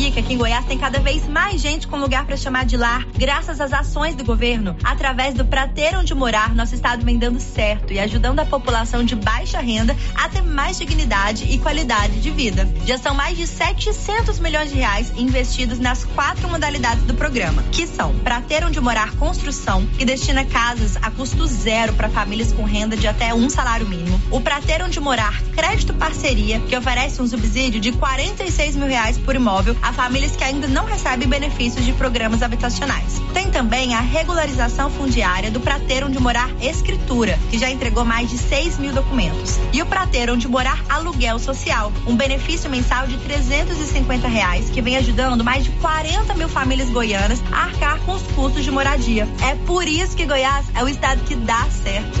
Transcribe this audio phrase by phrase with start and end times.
[0.00, 3.04] significa que em Goiás tem cada vez mais gente com lugar para chamar de lar,
[3.18, 4.74] graças às ações do governo.
[4.82, 9.14] Através do Prater Onde Morar, nosso estado vem dando certo e ajudando a população de
[9.14, 12.66] baixa renda a ter mais dignidade e qualidade de vida.
[12.86, 17.86] Já são mais de 700 milhões de reais investidos nas quatro modalidades do programa, que
[17.86, 22.96] são Prater Onde Morar Construção, que destina casas a custo zero para famílias com renda
[22.96, 24.18] de até um salário mínimo.
[24.30, 29.36] O Prater Onde Morar Crédito Parceria, que oferece um subsídio de 46 mil reais por
[29.36, 33.20] imóvel a famílias que ainda não recebem benefícios de programas habitacionais.
[33.32, 38.38] Tem também a regularização fundiária do Prater Onde Morar Escritura, que já entregou mais de
[38.38, 39.58] 6 mil documentos.
[39.72, 44.96] E o Prater Onde Morar Aluguel Social, um benefício mensal de 350 reais, que vem
[44.96, 49.28] ajudando mais de 40 mil famílias goianas a arcar com os custos de moradia.
[49.42, 52.20] É por isso que Goiás é o estado que dá certo.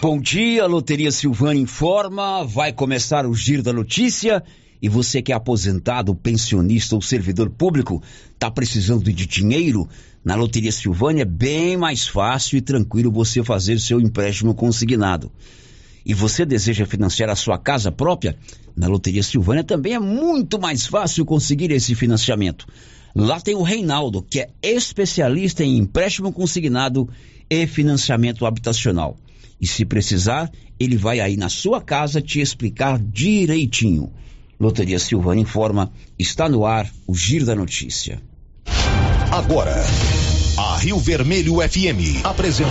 [0.00, 2.44] Bom dia, Loteria Silvânia informa.
[2.44, 4.44] Vai começar o Giro da Notícia.
[4.80, 8.02] E você que é aposentado, pensionista ou servidor público,
[8.34, 9.88] está precisando de dinheiro?
[10.22, 15.32] Na Loteria Silvânia é bem mais fácil e tranquilo você fazer seu empréstimo consignado.
[16.04, 18.36] E você deseja financiar a sua casa própria?
[18.76, 22.66] Na Loteria Silvânia também é muito mais fácil conseguir esse financiamento.
[23.14, 27.08] Lá tem o Reinaldo, que é especialista em empréstimo consignado
[27.48, 29.16] e financiamento habitacional.
[29.60, 34.12] E se precisar, ele vai aí na sua casa te explicar direitinho.
[34.58, 38.20] Loteria Silvana informa, está no ar o Giro da Notícia.
[39.30, 39.74] Agora,
[40.56, 42.70] a Rio Vermelho FM apresenta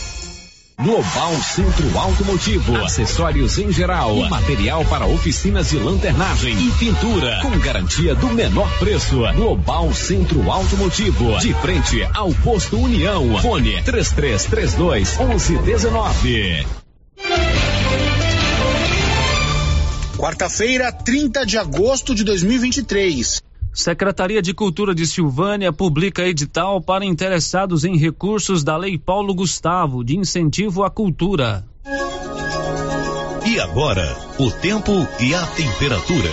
[0.81, 8.15] Global Centro Automotivo, acessórios em geral, material para oficinas de lanternagem e pintura, com garantia
[8.15, 9.19] do menor preço.
[9.35, 13.39] Global Centro Automotivo, de frente ao posto União.
[13.39, 16.65] Fone 3332 1119.
[20.17, 23.43] Quarta-feira, 30 de agosto de 2023.
[23.73, 30.03] Secretaria de Cultura de Silvânia publica edital para interessados em recursos da Lei Paulo Gustavo
[30.03, 31.65] de incentivo à cultura.
[33.45, 36.29] E agora, o tempo e a temperatura.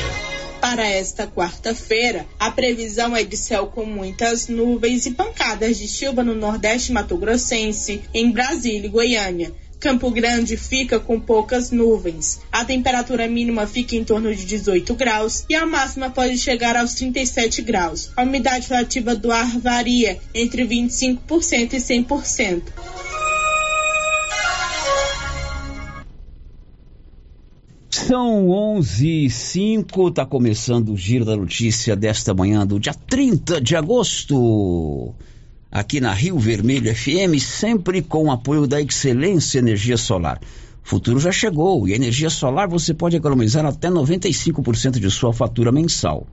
[0.60, 6.24] Para esta quarta-feira, a previsão é de céu com muitas nuvens e pancadas de chuva
[6.24, 9.52] no Nordeste Mato Grossense, em Brasília e Goiânia.
[9.80, 12.40] Campo Grande fica com poucas nuvens.
[12.50, 16.94] A temperatura mínima fica em torno de 18 graus e a máxima pode chegar aos
[16.94, 18.10] 37 graus.
[18.16, 22.62] A umidade relativa do ar varia entre 25% e 100%.
[27.90, 33.60] São 11 e 05 tá começando o Giro da Notícia desta manhã do dia 30
[33.60, 35.14] de agosto.
[35.70, 40.40] Aqui na Rio Vermelho FM, sempre com o apoio da Excelência Energia Solar.
[40.84, 45.34] O futuro já chegou e a energia solar você pode economizar até 95% de sua
[45.34, 46.26] fatura mensal.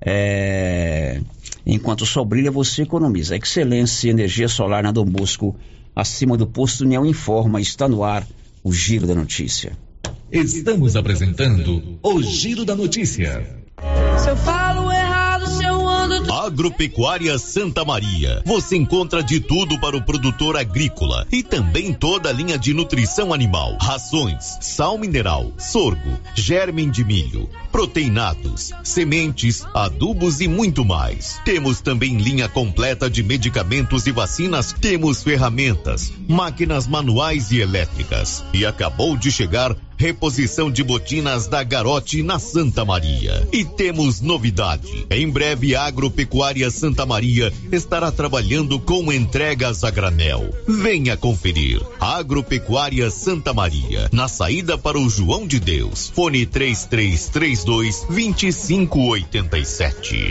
[0.00, 1.20] É...
[1.66, 3.36] Enquanto o sol brilha, você economiza.
[3.36, 5.54] Excelência Energia Solar na Dom Bosco,
[5.94, 8.26] acima do posto União Informa, está no ar
[8.62, 9.72] o Giro da Notícia.
[10.32, 13.46] Estamos apresentando o Giro da Notícia.
[14.18, 14.93] Se eu falo
[16.30, 18.42] Agropecuária Santa Maria.
[18.44, 23.32] Você encontra de tudo para o produtor agrícola e também toda a linha de nutrição
[23.32, 31.40] animal, rações, sal mineral, sorgo, germe de milho, proteinados, sementes, adubos e muito mais.
[31.44, 34.72] Temos também linha completa de medicamentos e vacinas.
[34.72, 38.44] Temos ferramentas, máquinas manuais e elétricas.
[38.52, 43.46] E acabou de chegar reposição de botinas da Garote na Santa Maria.
[43.52, 45.06] E temos novidade.
[45.10, 50.52] Em breve, a Agropecuária Santa Maria estará trabalhando com entregas a granel.
[50.66, 51.80] Venha conferir.
[52.00, 56.10] Agropecuária Santa Maria, na saída para o João de Deus.
[56.14, 60.30] Fone 3332 2587.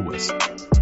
[0.00, 0.81] pessoas.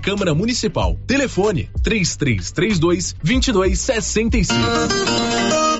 [0.01, 0.97] Câmara Municipal.
[1.07, 5.40] Telefone 3332 2265.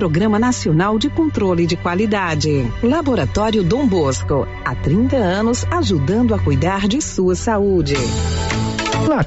[0.00, 2.66] Programa Nacional de Controle de Qualidade.
[2.82, 7.96] Laboratório Dom Bosco, há 30 anos ajudando a cuidar de sua saúde.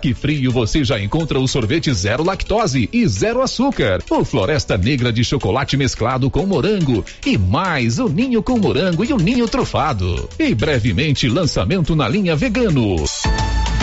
[0.02, 5.14] Que Frio você já encontra o sorvete zero lactose e zero açúcar, o Floresta Negra
[5.14, 10.28] de chocolate mesclado com morango e mais o ninho com morango e o ninho trufado.
[10.40, 12.96] E brevemente lançamento na linha vegano.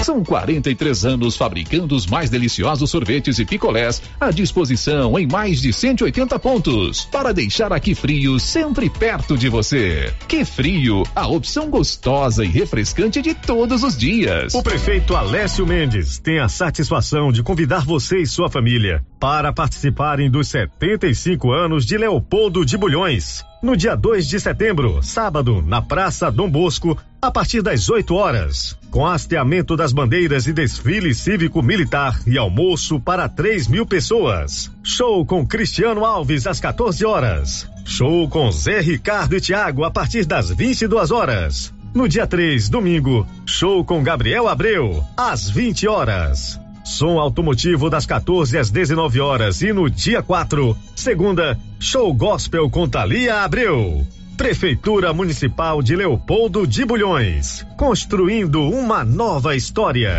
[0.02, 5.72] São 43 anos fabricando os mais deliciosos sorvetes e picolés à disposição em mais de
[5.72, 10.12] 180 pontos para deixar aqui frio sempre perto de você.
[10.26, 14.54] Que frio, a opção gostosa e refrescante de todos os dias.
[14.54, 20.30] O prefeito Alessio Mendes tem a satisfação de convidar você e sua família para participarem
[20.30, 23.44] dos 75 anos de Leopoldo de Bulhões.
[23.62, 28.78] No dia 2 de setembro, sábado, na Praça Dom Bosco, a partir das 8 horas.
[28.90, 34.70] Com hasteamento das bandeiras e desfile cívico-militar e almoço para 3 mil pessoas.
[34.82, 37.68] Show com Cristiano Alves às 14 horas.
[37.84, 41.70] Show com Zé Ricardo e Tiago a partir das 22 horas.
[41.92, 46.59] No dia 3, domingo, show com Gabriel Abreu, às 20 horas.
[46.90, 52.88] Som automotivo das 14 às 19 horas e no dia 4, segunda, show gospel com
[52.88, 54.04] Thalia Abreu.
[54.36, 60.18] Prefeitura Municipal de Leopoldo de Bulhões, construindo uma nova história.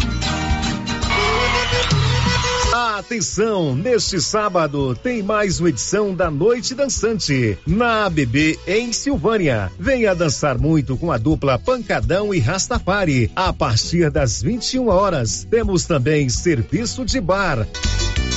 [3.01, 9.71] Atenção, neste sábado tem mais uma edição da Noite Dançante na ABB em Silvânia.
[9.79, 15.47] Venha dançar muito com a dupla Pancadão e Rastafari a partir das 21 horas.
[15.49, 17.67] Temos também serviço de bar.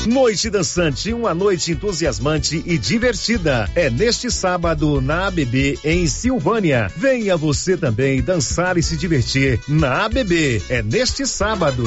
[0.07, 3.69] Noite Dançante, uma noite entusiasmante e divertida.
[3.75, 6.91] É neste sábado na ABB em Silvânia.
[6.97, 10.63] Venha você também dançar e se divertir na ABB.
[10.71, 11.85] É neste sábado.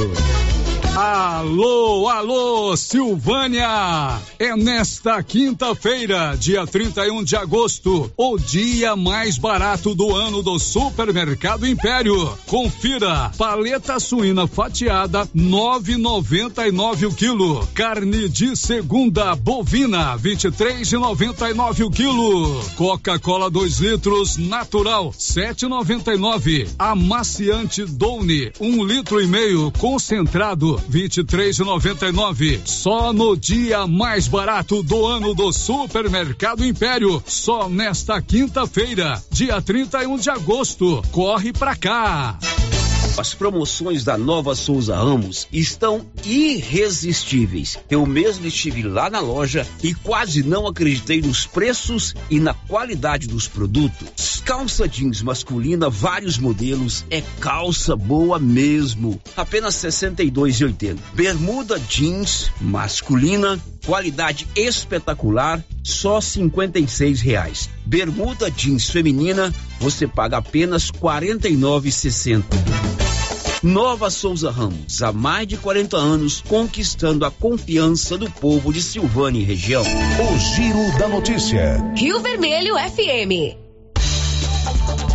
[0.99, 4.19] Alô, alô, Silvânia!
[4.39, 11.67] É nesta quinta-feira, dia 31 de agosto, o dia mais barato do ano do Supermercado
[11.67, 12.35] Império.
[12.47, 17.67] Confira: paleta suína fatiada 9,99 o quilo.
[17.75, 22.59] Carne de segunda bovina 23,99 o quilo.
[22.75, 26.69] Coca-Cola 2 litros natural 7,99.
[26.79, 32.61] Amaciante Downy 1 um litro e meio concentrado 23,99.
[32.65, 37.21] Só no dia mais barato do ano do Supermercado Império.
[37.25, 41.01] Só nesta quinta-feira, dia 31 de agosto.
[41.11, 42.37] Corre pra cá.
[43.17, 47.75] As promoções da Nova Souza Ramos estão irresistíveis.
[47.89, 53.27] Eu mesmo estive lá na loja e quase não acreditei nos preços e na qualidade
[53.27, 54.43] dos produtos.
[54.45, 59.19] Calça jeans masculina, vários modelos, é calça boa mesmo.
[59.35, 60.97] Apenas R$ 62,80.
[61.13, 67.67] Bermuda jeans masculina, qualidade espetacular, só 56 reais.
[67.83, 72.86] Bermuda jeans feminina, você paga apenas R$ 49,60.
[73.63, 79.39] Nova Souza Ramos, há mais de 40 anos, conquistando a confiança do povo de Silvânia
[79.39, 79.81] e região.
[79.81, 81.83] O Giro da Notícia.
[81.95, 83.57] Rio Vermelho FM.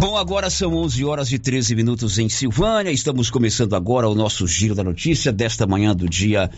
[0.01, 2.91] Bom, agora são 11 horas e 13 minutos em Silvânia.
[2.91, 6.51] Estamos começando agora o nosso Giro da Notícia desta manhã do dia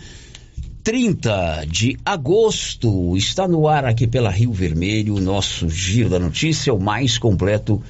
[0.83, 3.15] 30 de agosto.
[3.15, 7.83] Está no ar aqui pela Rio Vermelho o nosso Giro da Notícia, o mais completo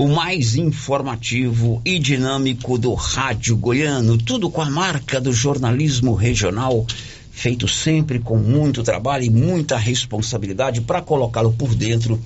[0.00, 6.86] o mais informativo e dinâmico do rádio goiano, tudo com a marca do jornalismo regional,
[7.30, 12.18] feito sempre com muito trabalho e muita responsabilidade para colocá-lo por dentro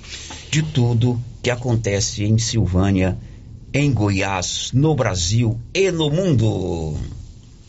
[0.49, 3.17] de tudo que acontece em Silvânia,
[3.73, 6.97] em Goiás, no Brasil e no mundo.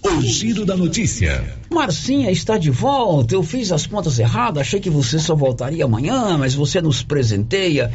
[0.05, 1.59] O giro da notícia.
[1.69, 3.35] Marcinha está de volta.
[3.35, 7.91] Eu fiz as contas erradas, achei que você só voltaria amanhã, mas você nos presenteia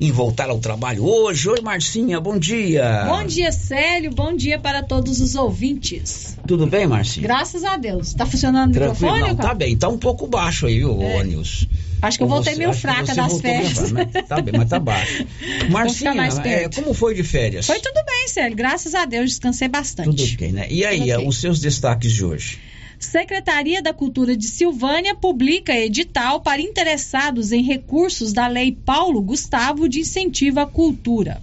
[0.00, 1.48] em voltar ao trabalho hoje.
[1.48, 3.04] Oi, Marcinha, bom dia.
[3.06, 4.10] Bom dia, Célio.
[4.10, 6.36] Bom dia para todos os ouvintes.
[6.46, 7.22] Tudo bem, Marcinha?
[7.26, 8.12] Graças a Deus.
[8.14, 9.12] Tá funcionando o Tranquilo?
[9.12, 9.36] microfone?
[9.36, 9.76] Não, tá bem.
[9.76, 11.24] Tá um pouco baixo aí, ô É.
[11.24, 11.66] Nilson.
[12.02, 13.72] Acho que eu voltei você- meio fraca das férias.
[13.90, 15.24] fraca, mas tá bem, mas tá baixo.
[15.70, 17.64] Marcinha, mais é, como foi de férias?
[17.66, 18.54] Foi tudo bem, Célio.
[18.54, 20.14] Graças a Deus, descansei bastante.
[20.14, 20.66] Tudo bem, né?
[20.68, 21.28] E aí, Tudo ok.
[21.28, 22.58] os seus destaques de hoje?
[23.04, 29.88] Secretaria da Cultura de Silvânia publica edital para interessados em recursos da Lei Paulo Gustavo
[29.88, 31.40] de incentivo à cultura.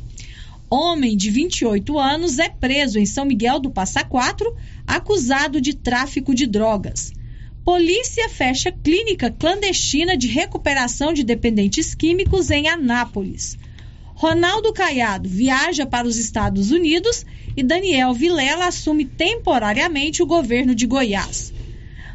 [0.69, 4.55] Homem de 28 anos é preso em São Miguel do Passa Quatro,
[4.87, 7.13] acusado de tráfico de drogas.
[7.63, 13.57] Polícia fecha clínica clandestina de recuperação de dependentes químicos em Anápolis.
[14.15, 20.85] Ronaldo Caiado viaja para os Estados Unidos e Daniel Vilela assume temporariamente o governo de
[20.85, 21.53] Goiás.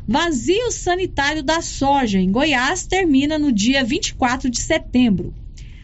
[0.08, 5.34] Vazio sanitário da soja em Goiás termina no dia 24 de setembro.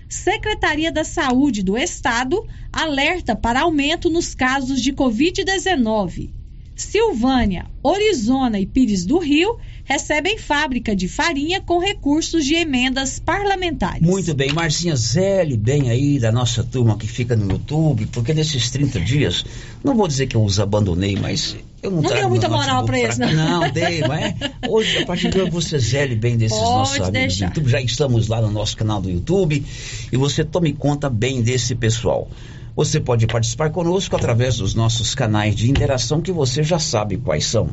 [0.09, 6.42] Secretaria da Saúde do Estado alerta para aumento nos casos de Covid-19.
[6.83, 14.01] Silvânia, Orizona e Pires do Rio recebem fábrica de farinha com recursos de emendas parlamentares.
[14.01, 18.71] Muito bem, Marcinha Zélio, bem aí da nossa turma que fica no YouTube, porque nesses
[18.71, 19.45] 30 dias,
[19.83, 22.99] não vou dizer que eu os abandonei, mas eu não Não deu muita moral pra
[22.99, 23.33] eles, não.
[23.33, 26.97] Não, dei, mas é, hoje, a partir de hoje, você zele bem desses Pode nossos
[26.97, 27.47] amigos deixar.
[27.47, 27.71] do YouTube.
[27.71, 29.65] Já estamos lá no nosso canal do YouTube
[30.13, 32.29] e você tome conta bem desse pessoal.
[32.75, 37.45] Você pode participar conosco através dos nossos canais de interação que você já sabe quais
[37.45, 37.69] são.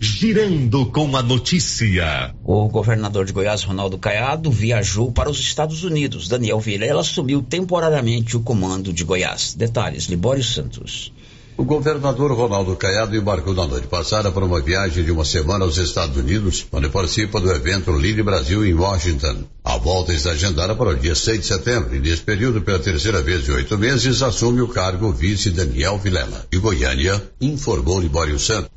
[0.00, 2.34] Girando com a notícia.
[2.42, 6.26] O governador de Goiás, Ronaldo Caiado, viajou para os Estados Unidos.
[6.26, 9.54] Daniel Vilela assumiu temporariamente o comando de Goiás.
[9.54, 11.12] Detalhes, Libório Santos.
[11.54, 15.76] O governador Ronaldo Caiado embarcou na noite passada para uma viagem de uma semana aos
[15.76, 19.44] Estados Unidos, onde participa do evento Ligue Brasil em Washington.
[19.62, 23.20] A volta está agendada para o dia 6 de setembro e nesse período, pela terceira
[23.20, 26.46] vez em oito meses, assume o cargo vice Daniel Vilela.
[26.50, 28.70] De Goiânia, informou Libório Santos.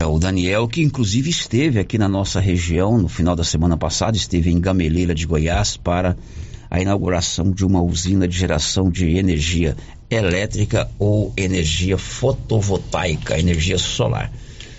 [0.00, 4.16] É o Daniel, que inclusive esteve aqui na nossa região no final da semana passada,
[4.16, 6.16] esteve em Gameleira de Goiás para
[6.68, 9.76] a inauguração de uma usina de geração de energia
[10.10, 14.32] elétrica ou energia fotovoltaica, energia solar.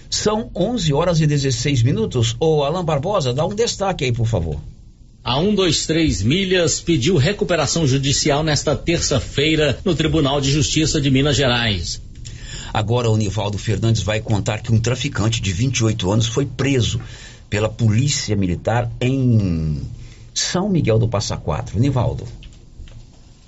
[0.09, 2.35] São 11 horas e 16 minutos.
[2.39, 4.57] Ô Alan Barbosa, dá um destaque aí, por favor.
[5.23, 12.01] A 123 Milhas pediu recuperação judicial nesta terça-feira no Tribunal de Justiça de Minas Gerais.
[12.73, 17.01] Agora o Nivaldo Fernandes vai contar que um traficante de 28 anos foi preso
[17.49, 19.81] pela Polícia Militar em
[20.33, 21.79] São Miguel do Passa Quatro.
[21.79, 22.25] Nivaldo.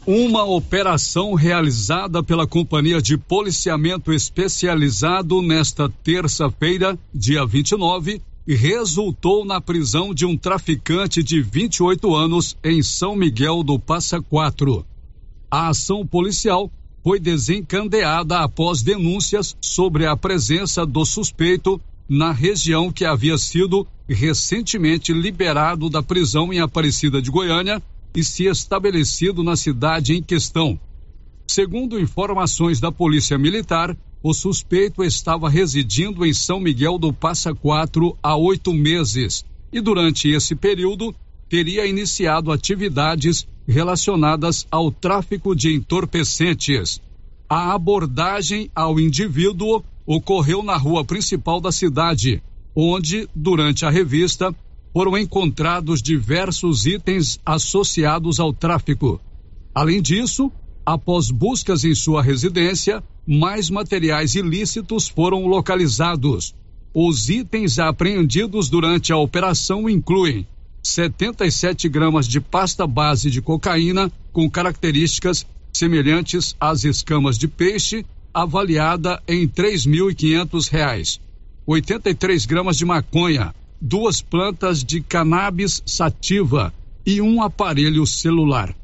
[0.06, 10.14] Uma operação realizada pela Companhia de Policiamento Especializado nesta terça-feira, dia 29, resultou na prisão
[10.14, 14.86] de um traficante de 28 anos em São Miguel do Passa Quatro.
[15.52, 16.72] A ação policial
[17.04, 25.14] foi desencadeada após denúncias sobre a presença do suspeito na região que havia sido recentemente
[25.14, 27.82] liberado da prisão em Aparecida de Goiânia
[28.16, 30.80] e se estabelecido na cidade em questão.
[31.48, 38.18] Segundo informações da Polícia Militar, o suspeito estava residindo em São Miguel do Passa Quatro
[38.22, 41.16] há oito meses e, durante esse período,
[41.48, 47.02] teria iniciado atividades relacionadas ao tráfico de entorpecentes.
[47.48, 52.44] A abordagem ao indivíduo ocorreu na rua principal da cidade,
[52.76, 54.56] onde, durante a revista,
[54.94, 59.22] foram encontrados diversos itens associados ao tráfico.
[59.74, 60.52] Além disso,
[60.86, 66.56] após buscas em sua residência, mais materiais ilícitos foram localizados.
[66.94, 70.48] Os itens apreendidos durante a operação incluem
[70.84, 79.22] 77 gramas de pasta base de cocaína com características semelhantes às escamas de peixe, avaliada
[79.28, 81.20] em R$ 3.500,
[81.66, 86.74] 83 gramas de maconha, duas plantas de cannabis sativa
[87.06, 88.76] e um aparelho celular.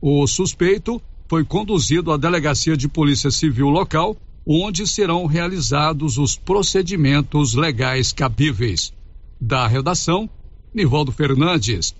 [0.00, 7.54] O suspeito foi conduzido à delegacia de polícia civil local, onde serão realizados os procedimentos
[7.54, 8.92] legais cabíveis.
[9.40, 10.30] Da redação,
[10.72, 11.94] Nivaldo Fernandes.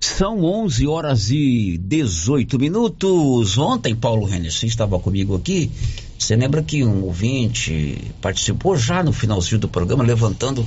[0.00, 3.58] São 11 horas e 18 minutos.
[3.58, 5.70] Ontem, Paulo você estava comigo aqui.
[6.16, 10.64] Você lembra que um ouvinte participou já no finalzinho do programa, levantando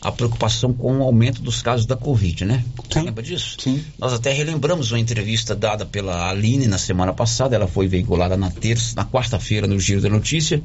[0.00, 2.64] a preocupação com o aumento dos casos da Covid, né?
[2.88, 3.56] Você lembra disso?
[3.58, 3.84] Sim.
[3.98, 7.54] Nós até relembramos uma entrevista dada pela Aline na semana passada.
[7.54, 10.62] Ela foi veiculada na terça, na quarta-feira no Giro da Notícia.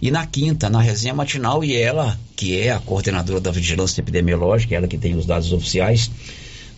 [0.00, 4.74] E na quinta, na resenha matinal, e ela, que é a coordenadora da Vigilância Epidemiológica,
[4.74, 6.10] ela que tem os dados oficiais,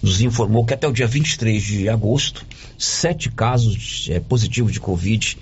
[0.02, 2.44] nos informou que até o dia 23 de agosto,
[2.76, 5.38] sete casos é, positivos de Covid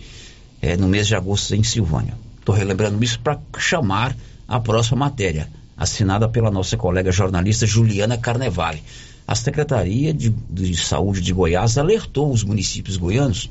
[0.60, 2.14] é, no mês de agosto em Silvânia.
[2.38, 8.82] Estou relembrando isso para chamar a próxima matéria, assinada pela nossa colega jornalista Juliana Carnevale.
[9.26, 13.50] A Secretaria de, de Saúde de Goiás alertou os municípios goianos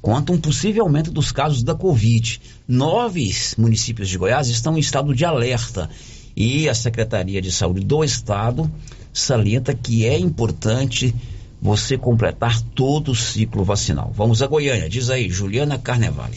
[0.00, 2.40] quanto a um possível aumento dos casos da Covid.
[2.68, 5.88] Nove municípios de Goiás estão em estado de alerta
[6.36, 8.70] e a Secretaria de Saúde do Estado
[9.12, 11.14] salienta que é importante
[11.62, 14.12] você completar todo o ciclo vacinal.
[14.14, 16.36] Vamos a Goiânia, diz aí, Juliana Carnevale.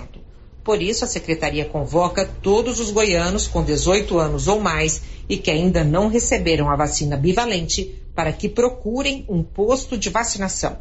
[0.64, 5.50] Por isso, a secretaria convoca todos os goianos com 18 anos ou mais e que
[5.50, 10.78] ainda não receberam a vacina bivalente para que procurem um posto de vacinação.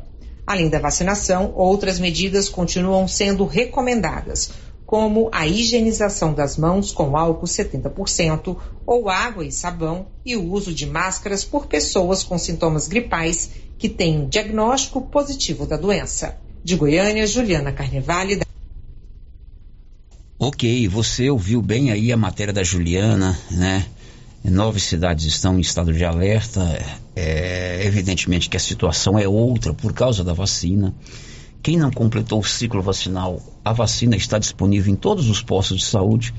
[0.48, 4.52] Além da vacinação, outras medidas continuam sendo recomendadas,
[4.86, 10.74] como a higienização das mãos com álcool 70% ou água e sabão e o uso
[10.74, 16.38] de máscaras por pessoas com sintomas gripais que têm um diagnóstico positivo da doença.
[16.64, 18.38] De Goiânia, Juliana Carnevale.
[18.38, 18.46] Da...
[20.40, 23.86] Ok, você ouviu bem aí a matéria da Juliana, né?
[24.44, 26.62] Nove cidades estão em estado de alerta.
[27.16, 30.94] É, evidentemente que a situação é outra por causa da vacina.
[31.64, 35.86] Quem não completou o ciclo vacinal, a vacina está disponível em todos os postos de
[35.86, 36.34] saúde.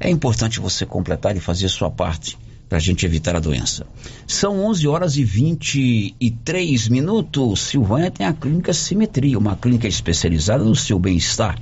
[0.00, 2.36] É importante você completar e fazer sua parte
[2.68, 3.86] para a gente evitar a doença.
[4.26, 7.60] São 11 horas e 23 minutos.
[7.60, 11.58] Silvânia tem a clínica Simetria, uma clínica especializada no seu bem-estar.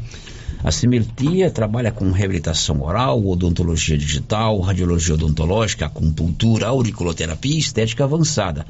[0.62, 8.66] A Simetria trabalha com reabilitação oral, odontologia digital, radiologia odontológica, acupuntura, auriculoterapia e estética avançada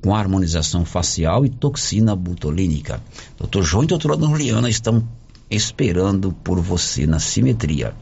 [0.00, 3.02] com harmonização facial e toxina butolínica.
[3.40, 3.62] Dr.
[3.62, 5.02] João e doutora Juliana estão
[5.50, 7.94] esperando por você na Simetria.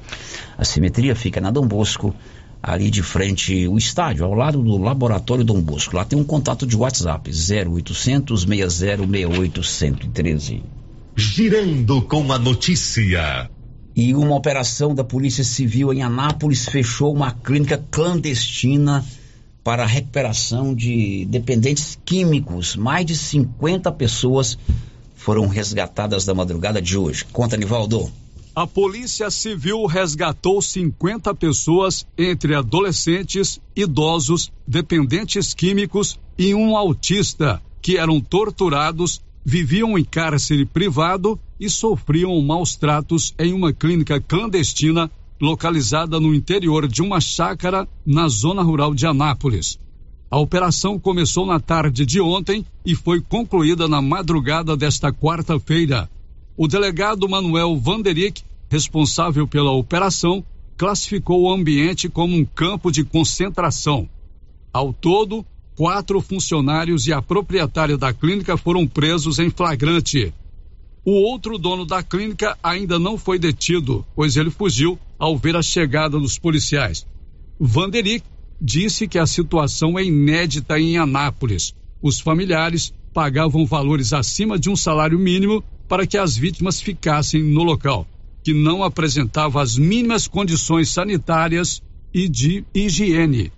[0.59, 2.13] A Simetria fica na Dom Bosco,
[2.61, 5.97] ali de frente o estádio, ao lado do Laboratório Dom Bosco.
[5.97, 10.82] Lá tem um contato de WhatsApp, 0800 6068 113.
[11.15, 13.51] Girando com a notícia.
[13.95, 19.05] E uma operação da Polícia Civil em Anápolis fechou uma clínica clandestina
[19.63, 22.75] para a recuperação de dependentes químicos.
[22.77, 24.59] Mais de 50 pessoas
[25.15, 27.27] foram resgatadas da madrugada de hoje.
[27.27, 28.11] Conta, Nivaldo.
[28.55, 37.97] A Polícia Civil resgatou 50 pessoas, entre adolescentes, idosos, dependentes químicos e um autista, que
[37.97, 46.21] eram torturados, viviam em cárcere privado e sofriam maus tratos em uma clínica clandestina localizada
[46.21, 49.79] no interior de uma chácara na zona rural de Anápolis.
[50.31, 56.09] A operação começou na tarde de ontem e foi concluída na madrugada desta quarta-feira.
[56.57, 60.45] O delegado Manuel Vanderick, responsável pela operação,
[60.77, 64.09] classificou o ambiente como um campo de concentração.
[64.73, 65.45] Ao todo,
[65.77, 70.33] quatro funcionários e a proprietária da clínica foram presos em flagrante.
[71.05, 75.63] O outro dono da clínica ainda não foi detido, pois ele fugiu ao ver a
[75.63, 77.07] chegada dos policiais.
[77.59, 78.25] Vanderick
[78.61, 81.75] disse que a situação é inédita em Anápolis.
[82.01, 87.63] Os familiares pagavam valores acima de um salário mínimo para que as vítimas ficassem no
[87.63, 88.07] local,
[88.43, 91.83] que não apresentava as mínimas condições sanitárias
[92.15, 93.53] e de higiene.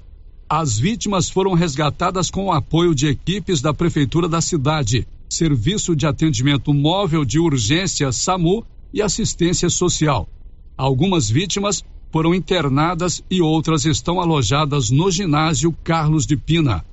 [0.48, 6.06] As vítimas foram resgatadas com o apoio de equipes da prefeitura da cidade, Serviço de
[6.06, 10.28] Atendimento Móvel de Urgência SAMU e Assistência Social.
[10.76, 16.84] Algumas vítimas foram internadas e outras estão alojadas no ginásio Carlos de Pina.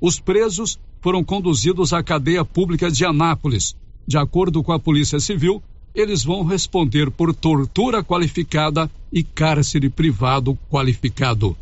[0.00, 3.74] Os presos foram conduzidos à cadeia pública de Anápolis.
[4.06, 5.60] De acordo com a Polícia Civil,
[5.94, 11.56] eles vão responder por tortura qualificada e cárcere privado qualificado.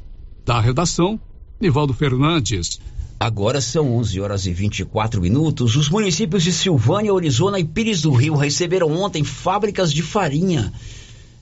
[0.45, 1.21] Da redação,
[1.61, 2.81] Nivaldo Fernandes.
[3.19, 5.77] Agora são 11 horas e 24 minutos.
[5.77, 10.73] Os municípios de Silvânia, Orizona e Pires do Rio receberam ontem fábricas de farinha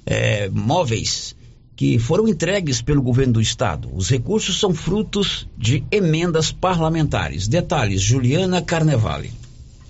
[0.04, 1.34] é, móveis
[1.74, 3.88] que foram entregues pelo governo do estado.
[3.94, 7.48] Os recursos são frutos de emendas parlamentares.
[7.48, 9.32] Detalhes, Juliana Carnevale.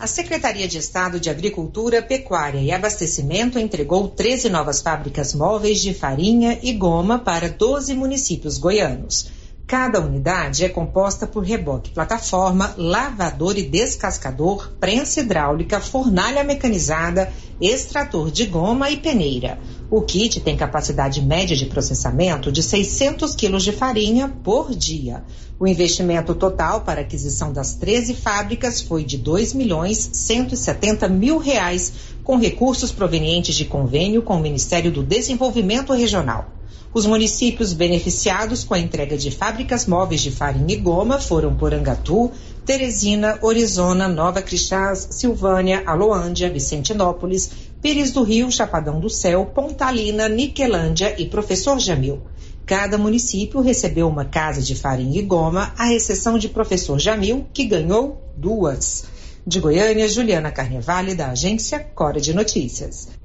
[0.00, 5.92] A Secretaria de Estado de Agricultura, Pecuária e Abastecimento entregou 13 novas fábricas móveis de
[5.92, 9.26] farinha e goma para 12 municípios goianos.
[9.70, 18.32] Cada unidade é composta por reboque plataforma, lavador e descascador, prensa hidráulica, fornalha mecanizada, extrator
[18.32, 19.60] de goma e peneira.
[19.88, 25.22] O kit tem capacidade média de processamento de 600 quilos de farinha por dia.
[25.56, 31.92] O investimento total para aquisição das 13 fábricas foi de 2 milhões 170 mil reais,
[32.24, 36.59] com recursos provenientes de convênio com o Ministério do Desenvolvimento Regional.
[36.92, 42.32] Os municípios beneficiados com a entrega de fábricas móveis de farinha e goma foram Porangatu,
[42.66, 47.48] Teresina, Orizona, Nova Crixás, Silvânia, Aloândia, Vicentinópolis,
[47.80, 52.22] Pires do Rio, Chapadão do Céu, Pontalina, Niquelândia e Professor Jamil.
[52.66, 57.66] Cada município recebeu uma casa de farinha e goma, à exceção de Professor Jamil, que
[57.66, 59.04] ganhou duas.
[59.46, 63.19] De Goiânia, Juliana Carnevale, da agência Cora de Notícias.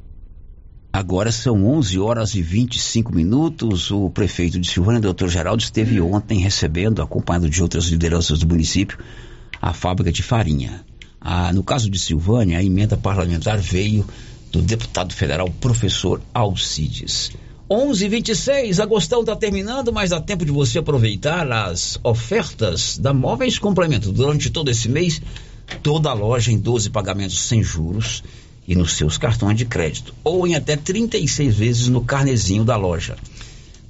[0.95, 3.91] Agora são 11 horas e 25 minutos.
[3.91, 8.97] O prefeito de Silvânia, doutor Geraldo, esteve ontem recebendo, acompanhado de outras lideranças do município,
[9.62, 10.86] a fábrica de farinha.
[11.19, 14.08] Ah, no caso de Silvânia, a emenda parlamentar veio
[14.53, 17.34] do deputado federal professor Alcides.
[17.69, 24.13] 11:26, agostão está terminando, mas dá tempo de você aproveitar as ofertas da Móveis Complemento
[24.13, 25.21] durante todo esse mês.
[25.84, 28.23] Toda a loja em 12 pagamentos sem juros
[28.67, 33.15] e nos seus cartões de crédito, ou em até 36 vezes no carnezinho da loja.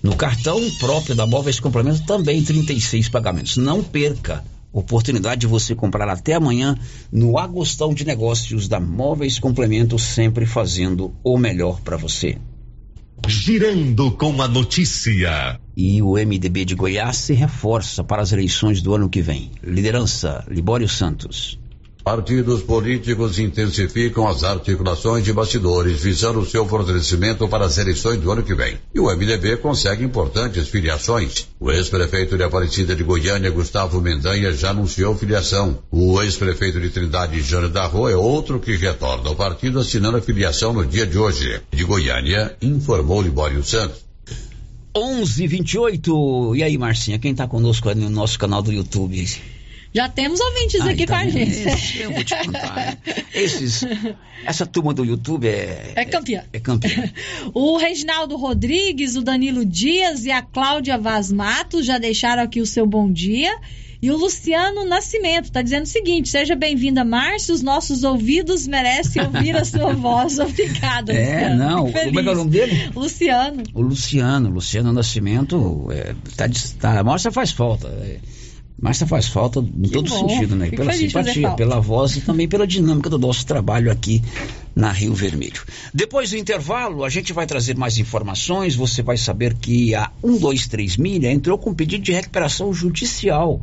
[0.04, 3.58] No cartão próprio da Móveis Complemento também 36 pagamentos.
[3.58, 6.78] Não perca oportunidade de você comprar até amanhã
[7.12, 12.38] no Agostão de Negócios da Móveis Complemento, sempre fazendo o melhor para você.
[13.28, 15.60] Girando com a notícia.
[15.76, 19.52] E o MDB de Goiás se reforça para as eleições do ano que vem.
[19.64, 21.58] Liderança: Libório Santos.
[22.06, 28.44] Partidos políticos intensificam as articulações de bastidores visando seu fortalecimento para as eleições do ano
[28.44, 28.78] que vem.
[28.94, 31.48] E o MDB consegue importantes filiações.
[31.60, 35.80] O ex-prefeito de Aparecida de Goiânia, Gustavo Mendanha, já anunciou filiação.
[35.90, 40.22] O ex-prefeito de Trindade, Jânio da Rua, é outro que retorna ao partido assinando a
[40.22, 41.60] filiação no dia de hoje.
[41.72, 44.06] De Goiânia, informou Libório Santos.
[44.96, 49.26] 11:28 E aí, Marcinha, quem está conosco no nosso canal do YouTube?
[49.96, 51.70] Já temos ouvintes ah, aqui então, com a gente.
[51.70, 52.98] Esse, eu vou te contar.
[53.34, 53.86] Esses,
[54.44, 55.94] essa turma do YouTube é.
[55.96, 56.44] É campeã.
[56.52, 57.10] É, é campeã.
[57.56, 62.66] o Reginaldo Rodrigues, o Danilo Dias e a Cláudia Vaz Matos já deixaram aqui o
[62.66, 63.58] seu bom dia.
[64.02, 67.56] E o Luciano Nascimento está dizendo o seguinte: seja bem-vinda, Márcio.
[67.56, 70.38] Os nossos ouvidos merecem ouvir a sua voz.
[70.40, 71.58] Obrigada, é, Luciano.
[71.58, 71.92] não.
[71.94, 72.92] Como é que é o nome dele?
[72.94, 73.64] Luciano.
[73.74, 75.88] O Luciano, Luciano Nascimento.
[75.90, 76.50] É, tá,
[76.82, 77.88] tá, a Márcia faz falta.
[77.88, 78.20] É,
[78.78, 80.30] Márcia faz falta em que todo bom.
[80.30, 80.66] sentido, né?
[80.66, 84.22] Fico pela simpatia, pela voz e também pela dinâmica do nosso trabalho aqui
[84.76, 85.62] na Rio Vermelho.
[85.94, 88.76] Depois do intervalo, a gente vai trazer mais informações.
[88.76, 93.62] Você vai saber que a 123 Milha entrou com pedido de recuperação judicial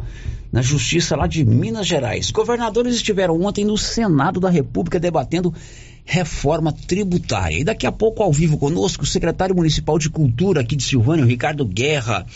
[0.51, 2.31] na Justiça lá de Minas Gerais.
[2.31, 5.53] Governadores estiveram ontem no Senado da República debatendo
[6.05, 7.59] reforma tributária.
[7.59, 11.25] E daqui a pouco, ao vivo conosco, o secretário municipal de Cultura aqui de Silvânia,
[11.25, 12.27] Ricardo Guerra.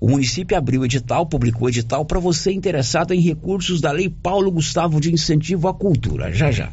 [0.00, 4.98] O município abriu edital, publicou edital para você interessado em recursos da Lei Paulo Gustavo
[4.98, 6.32] de Incentivo à Cultura.
[6.32, 6.72] Já já.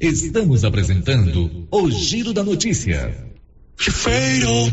[0.00, 3.14] Estamos apresentando o Giro da Notícia.
[3.76, 4.72] Feiro.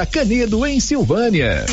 [0.00, 1.66] da Canedo, em Silvânia.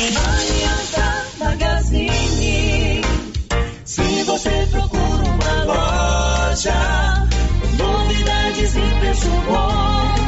[3.84, 7.26] Se você procura uma loja,
[7.78, 10.27] novidades e preço bom.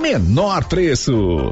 [0.01, 1.51] menor preço.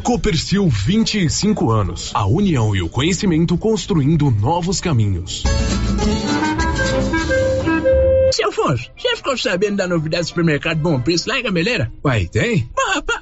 [0.00, 2.10] Copercil 25 anos.
[2.14, 5.42] A união e o conhecimento construindo novos caminhos.
[8.32, 11.92] Seu Afonso, já ficou sabendo da novidade do supermercado Bom Preço lá em Gameleira?
[12.04, 12.70] Uai, tem?
[12.94, 13.21] Rapaz,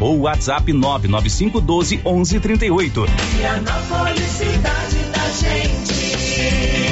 [0.00, 3.06] ou WhatsApp 99512 1138.
[3.36, 6.83] Vianópolis, cidade da gente.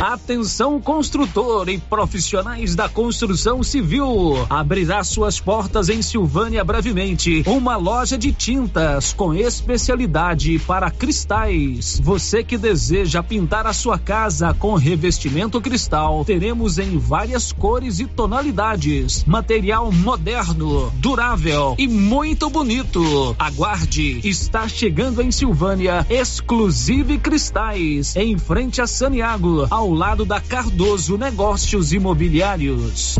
[0.00, 4.46] Atenção construtor e profissionais da construção civil.
[4.50, 7.42] Abrirá suas portas em Silvânia brevemente.
[7.46, 11.98] Uma loja de tintas com especialidade para cristais.
[12.02, 18.06] Você que deseja pintar a sua casa com revestimento cristal, teremos em várias cores e
[18.06, 19.24] tonalidades.
[19.24, 23.34] Material moderno, durável e muito bonito.
[23.38, 31.16] Aguarde, está chegando em Silvânia Exclusive Cristais, em frente a Saniago, ao lado da Cardoso
[31.18, 33.16] Negócios Imobiliários.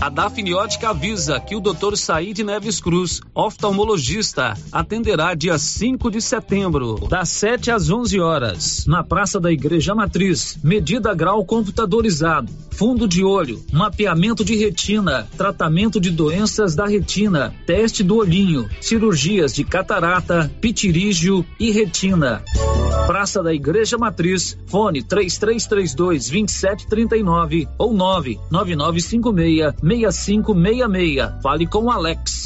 [0.00, 1.96] A Dafniótica avisa que o Dr.
[1.96, 9.02] Said Neves Cruz, oftalmologista, atenderá dia 5 de setembro, das 7 às 11 horas, na
[9.02, 10.58] Praça da Igreja Matriz.
[10.62, 18.02] Medida grau computadorizado, fundo de olho, mapeamento de retina, tratamento de doenças da retina, teste
[18.04, 22.42] do olhinho, cirurgias de catarata, pitirígio e retina.
[23.06, 25.02] Praça da Igreja Matriz, fone
[25.38, 31.42] 3332 2739 ou 99956 6566.
[31.42, 32.45] Fale com Alex.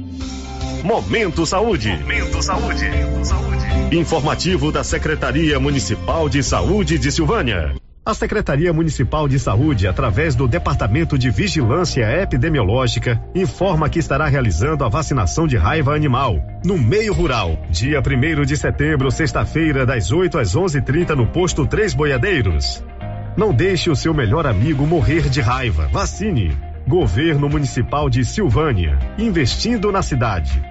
[0.83, 1.91] Momento Saúde.
[1.91, 2.89] Momento Saúde.
[3.91, 7.75] Informativo da Secretaria Municipal de Saúde de Silvânia.
[8.03, 14.83] A Secretaria Municipal de Saúde, através do Departamento de Vigilância Epidemiológica, informa que estará realizando
[14.83, 20.39] a vacinação de raiva animal no meio rural, dia 1 de setembro, sexta-feira, das 8
[20.39, 22.83] às 11:30 no posto Três Boiadeiros.
[23.37, 25.87] Não deixe o seu melhor amigo morrer de raiva.
[25.91, 26.57] Vacine.
[26.87, 30.70] Governo Municipal de Silvânia, investindo na cidade,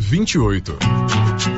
[0.00, 1.57] 28.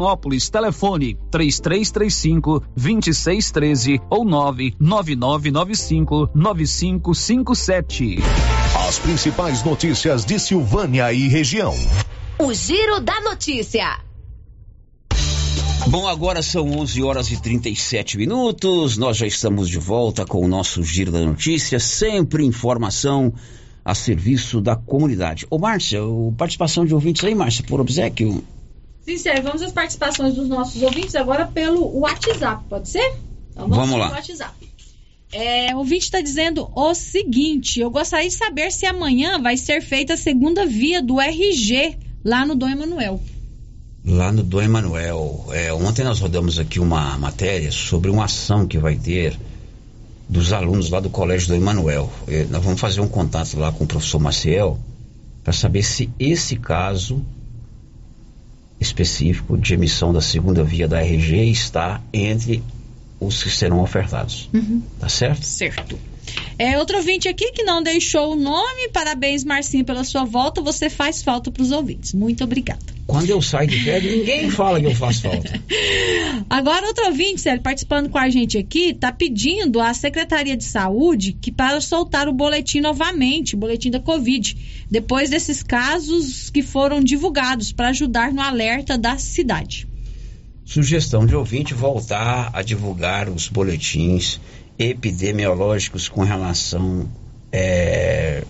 [0.01, 0.49] Vianópolis.
[0.49, 8.17] Telefone 3335 2613 ou 99995 9557.
[8.87, 11.75] As principais notícias de Silvânia e região.
[12.39, 13.99] O Giro da Notícia.
[15.87, 18.97] Bom, agora são 11 horas e 37 minutos.
[18.97, 21.79] Nós já estamos de volta com o nosso Giro da Notícia.
[21.79, 23.33] Sempre informação
[23.83, 25.47] a serviço da comunidade.
[25.49, 25.99] Ô, Márcia,
[26.37, 28.43] participação de ouvintes aí, Márcia, por obsequio.
[29.05, 33.15] Sim, sério, vamos às participações dos nossos ouvintes agora pelo WhatsApp, pode ser?
[33.51, 34.11] Então, vamos, vamos lá.
[34.11, 34.53] WhatsApp.
[35.31, 39.81] É, o ouvinte está dizendo o seguinte: eu gostaria de saber se amanhã vai ser
[39.81, 43.21] feita a segunda via do RG lá no Dom Emanuel.
[44.05, 45.47] Lá no Dom Emanuel.
[45.51, 49.39] É, ontem nós rodamos aqui uma matéria sobre uma ação que vai ter
[50.27, 52.11] dos alunos lá do Colégio do Emanuel.
[52.27, 54.79] É, nós vamos fazer um contato lá com o professor Maciel
[55.43, 57.23] para saber se esse caso
[58.81, 62.63] específico de emissão da segunda via da RG está entre
[63.19, 64.49] os que serão ofertados.
[64.51, 64.81] Uhum.
[64.99, 65.45] Tá certo?
[65.45, 65.97] Certo.
[66.57, 68.89] É, outro ouvinte aqui que não deixou o nome.
[68.89, 70.61] Parabéns, Marcinho, pela sua volta.
[70.61, 72.13] Você faz falta para os ouvintes.
[72.13, 72.81] Muito obrigada.
[73.11, 75.61] Quando eu saio de férias, ninguém fala que eu faço falta.
[76.49, 81.33] Agora, outro ouvinte, Célio, participando com a gente aqui, está pedindo à Secretaria de Saúde
[81.33, 87.03] que para soltar o boletim novamente, o boletim da Covid, depois desses casos que foram
[87.03, 89.85] divulgados, para ajudar no alerta da cidade.
[90.63, 94.39] Sugestão de ouvinte voltar a divulgar os boletins
[94.79, 97.09] epidemiológicos com relação
[97.51, 98.45] é,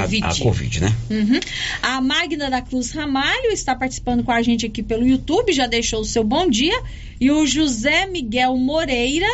[0.00, 0.24] COVID.
[0.24, 0.96] A, a Covid, né?
[1.10, 1.40] Uhum.
[1.82, 6.00] A Magna da Cruz Ramalho está participando com a gente aqui pelo YouTube, já deixou
[6.00, 6.80] o seu bom dia.
[7.20, 9.26] E o José Miguel Moreira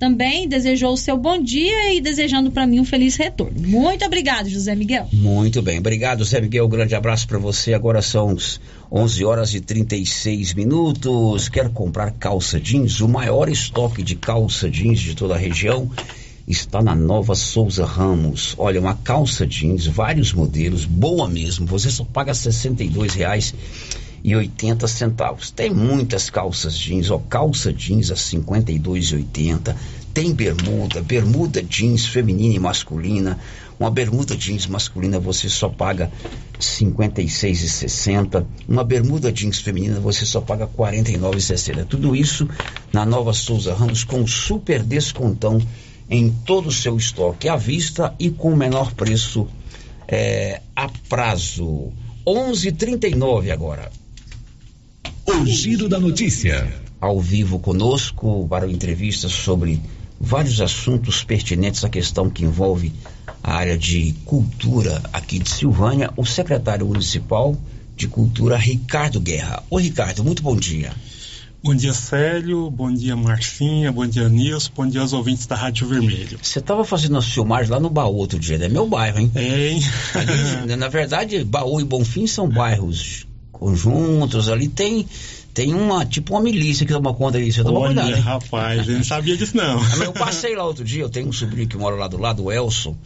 [0.00, 3.60] também desejou o seu bom dia e desejando para mim um feliz retorno.
[3.60, 5.06] Muito obrigado, José Miguel.
[5.12, 6.64] Muito bem, obrigado, José Miguel.
[6.64, 7.74] Um grande abraço para você.
[7.74, 8.34] Agora são
[8.90, 11.50] 11 horas e 36 minutos.
[11.50, 13.02] Quer comprar calça jeans?
[13.02, 15.90] O maior estoque de calça jeans de toda a região
[16.46, 18.54] está na Nova Souza Ramos.
[18.58, 21.66] Olha, uma calça jeans, vários modelos, boa mesmo.
[21.66, 23.54] Você só paga R$ 62,00
[24.22, 25.50] e 80 centavos.
[25.50, 29.74] Tem muitas calças jeans, ó, calça jeans a 52,80.
[30.12, 33.38] Tem bermuda, bermuda jeans feminina e masculina.
[33.78, 36.10] Uma bermuda jeans masculina você só paga
[36.58, 38.44] 56,60.
[38.68, 41.86] Uma bermuda jeans feminina você só paga 49,60.
[41.86, 42.46] Tudo isso
[42.92, 45.62] na Nova Souza Ramos com super descontão
[46.10, 49.46] em todo o seu estoque à vista e com o menor preço
[50.08, 51.92] é, a prazo.
[52.26, 53.90] 11:39 agora.
[55.24, 56.68] O giro da notícia.
[57.00, 59.80] Ao vivo conosco para uma entrevista sobre
[60.20, 62.92] vários assuntos pertinentes à questão que envolve
[63.42, 67.56] a área de cultura aqui de Silvânia, o secretário municipal
[67.96, 69.62] de cultura Ricardo Guerra.
[69.70, 70.92] Oi Ricardo, muito bom dia.
[71.62, 72.70] Bom dia, Célio.
[72.70, 73.92] Bom dia, Marcinha.
[73.92, 74.70] Bom dia, Nilson.
[74.74, 76.38] Bom dia aos ouvintes da Rádio Vermelho.
[76.40, 79.30] Você estava fazendo as filmagens lá no Baú outro dia, é meu bairro, hein?
[79.34, 79.82] É, hein?
[80.14, 85.06] Ali, na verdade, Baú e Bonfim são bairros conjuntos, ali tem
[85.52, 87.62] tem uma, tipo uma milícia que toma conta disso.
[87.62, 88.22] Toma Olha, cuidado, hein?
[88.22, 89.78] rapaz, eu não sabia disso não.
[89.78, 92.44] Ah, Eu passei lá outro dia, eu tenho um sobrinho que mora lá do lado,
[92.44, 92.96] o Elson.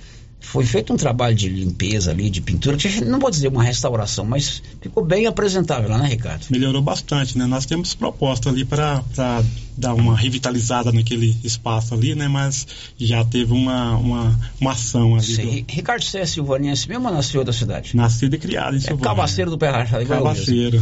[0.46, 2.76] Foi feito um trabalho de limpeza ali, de pintura,
[3.06, 6.46] não vou dizer uma restauração, mas ficou bem apresentável lá, né, Ricardo?
[6.50, 7.44] Melhorou bastante, né?
[7.46, 9.02] Nós temos proposta ali para
[9.76, 12.28] dar uma revitalizada naquele espaço ali, né?
[12.28, 12.66] Mas
[12.98, 15.24] já teve uma, uma, uma ação ali.
[15.24, 15.62] Sim.
[15.64, 17.96] do- Ricardo, você é silvaniense mesmo ou nasceu da cidade?
[17.96, 19.04] Nascido e criado em É Silvânia.
[19.04, 20.34] cabaceiro do Pé Rachado, igual mesmo.
[20.36, 20.76] Cabaceiro.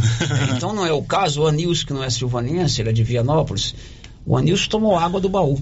[0.51, 3.03] É, Então não é o caso, o Anilson, que não é silvaniense, ele é de
[3.03, 3.73] Vianópolis,
[4.25, 5.59] o Anilson tomou água do baú.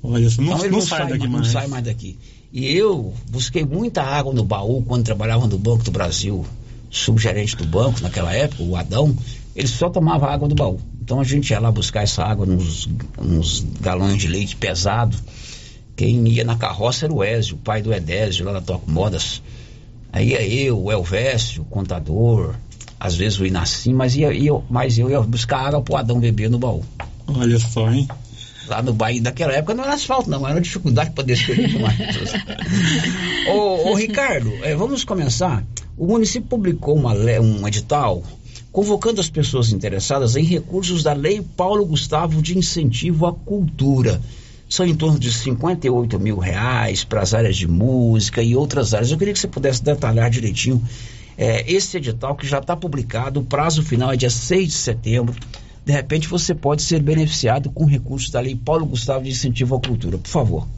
[0.00, 2.16] Olha, não, Então não não sai sai daqui mais, não sai mais daqui.
[2.52, 6.44] E eu busquei muita água no baú quando trabalhava no Banco do Brasil,
[6.90, 9.14] subgerente do banco naquela época, o Adão,
[9.54, 10.80] ele só tomava água do baú.
[11.02, 12.88] Então a gente ia lá buscar essa água nos,
[13.20, 15.16] nos galões de leite pesado.
[15.96, 19.42] Quem ia na carroça era o Ézio, o pai do Edésio, lá da Toco Modas.
[20.12, 22.54] Aí ia eu, o Elvésio, o contador,
[22.98, 26.48] às vezes o Inacim, mas, ia, ia- mas eu ia buscar água pro Adão beber
[26.48, 26.82] no baú.
[27.26, 28.08] Olha só, hein?
[28.68, 31.96] Lá no bairro daquela época não era asfalto, não, era dificuldade para descer mais.
[33.48, 35.64] ô, ô, Ricardo, eh, vamos começar.
[35.96, 38.22] O município publicou uma um edital
[38.70, 44.20] convocando as pessoas interessadas em recursos da Lei Paulo Gustavo de Incentivo à Cultura.
[44.68, 49.10] São em torno de 58 mil reais para as áreas de música e outras áreas.
[49.10, 50.82] Eu queria que você pudesse detalhar direitinho
[51.38, 55.36] eh, esse edital que já está publicado, o prazo final é dia 6 de setembro.
[55.88, 59.80] De repente você pode ser beneficiado com recursos da Lei Paulo Gustavo de Incentivo à
[59.80, 60.18] Cultura.
[60.18, 60.68] Por favor.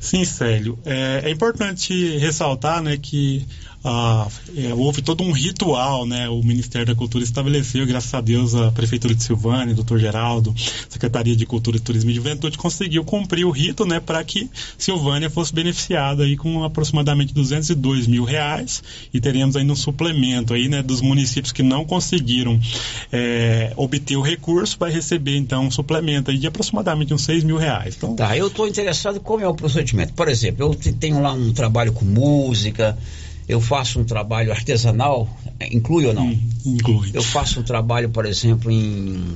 [0.00, 0.76] Sim, Célio.
[0.84, 3.46] É, é importante ressaltar né, que
[3.82, 6.28] ah, é, houve todo um ritual, né?
[6.28, 10.54] O Ministério da Cultura estabeleceu, graças a Deus, a Prefeitura de Silvânia, doutor Geraldo,
[10.88, 13.98] Secretaria de Cultura, Turismo e Juventude, conseguiu cumprir o rito, né?
[14.00, 18.82] Para que Silvânia fosse beneficiada aí com aproximadamente 202 mil reais
[19.14, 20.82] e teremos ainda um suplemento aí, né?
[20.82, 22.60] Dos municípios que não conseguiram
[23.12, 27.56] é, obter o recurso, vai receber então um suplemento aí de aproximadamente uns 6 mil
[27.56, 27.94] reais.
[27.96, 30.12] Então, Tá, eu estou interessado como é o procedimento.
[30.12, 32.98] Por exemplo, eu te- tenho lá um trabalho com música,
[33.50, 35.28] eu faço um trabalho artesanal,
[35.72, 36.28] inclui ou não?
[36.28, 37.10] Hum, inclui.
[37.12, 39.34] Eu faço um trabalho, por exemplo, em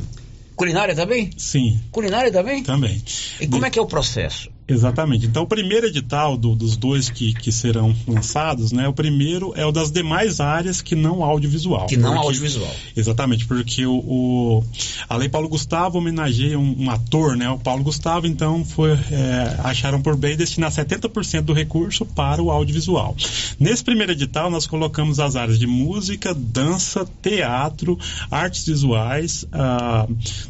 [0.54, 1.30] culinária também?
[1.36, 1.80] Sim.
[1.90, 2.62] Culinária também?
[2.62, 3.02] Também.
[3.40, 4.48] E como é que é o processo?
[4.66, 5.26] Exatamente.
[5.26, 8.88] Então, o primeiro edital do- dos dois que, que serão lançados, né?
[8.88, 11.86] O primeiro é o das demais áreas que não audiovisual.
[11.86, 12.74] Que não Porque- audiovisual.
[12.96, 14.64] Exatamente, porque o, o-
[15.08, 17.48] a Lei Paulo Gustavo homenageia um, um ator, né?
[17.50, 22.50] O Paulo Gustavo, então, foi, é, acharam por bem destinar 70% do recurso para o
[22.50, 23.14] audiovisual.
[23.60, 27.98] Nesse primeiro edital, nós colocamos as áreas de música, dança, teatro,
[28.30, 30.06] artes visuais, ah,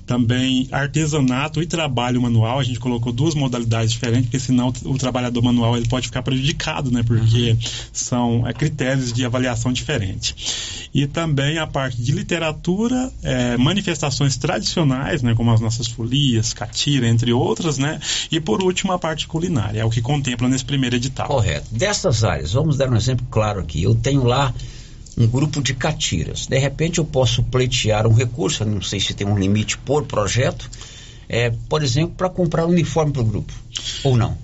[0.06, 2.60] também artesanato e trabalho manual.
[2.60, 6.90] A gente colocou duas modalidades diferentes, porque senão o, trabalhador manual ele pode ficar prejudicado,
[6.90, 7.02] né?
[7.02, 7.56] Porque
[7.92, 10.88] são é, critérios de avaliação diferentes.
[10.92, 15.34] E também a parte de literatura, é, manifestações tradicionais, né?
[15.34, 18.00] Como as nossas folias, catira, entre outras, né?
[18.30, 21.26] E por último a parte culinária, é o que contempla nesse primeiro edital.
[21.26, 21.66] Correto.
[21.72, 23.82] Dessas áreas, vamos dar um exemplo claro aqui.
[23.82, 24.54] Eu tenho lá
[25.16, 26.46] um grupo de catiras.
[26.46, 30.04] De repente eu posso pleitear um recurso, eu não sei se tem um limite por
[30.04, 30.68] projeto,
[31.28, 33.52] é, por exemplo, para comprar uniforme para o grupo.
[34.04, 34.36] Ou não?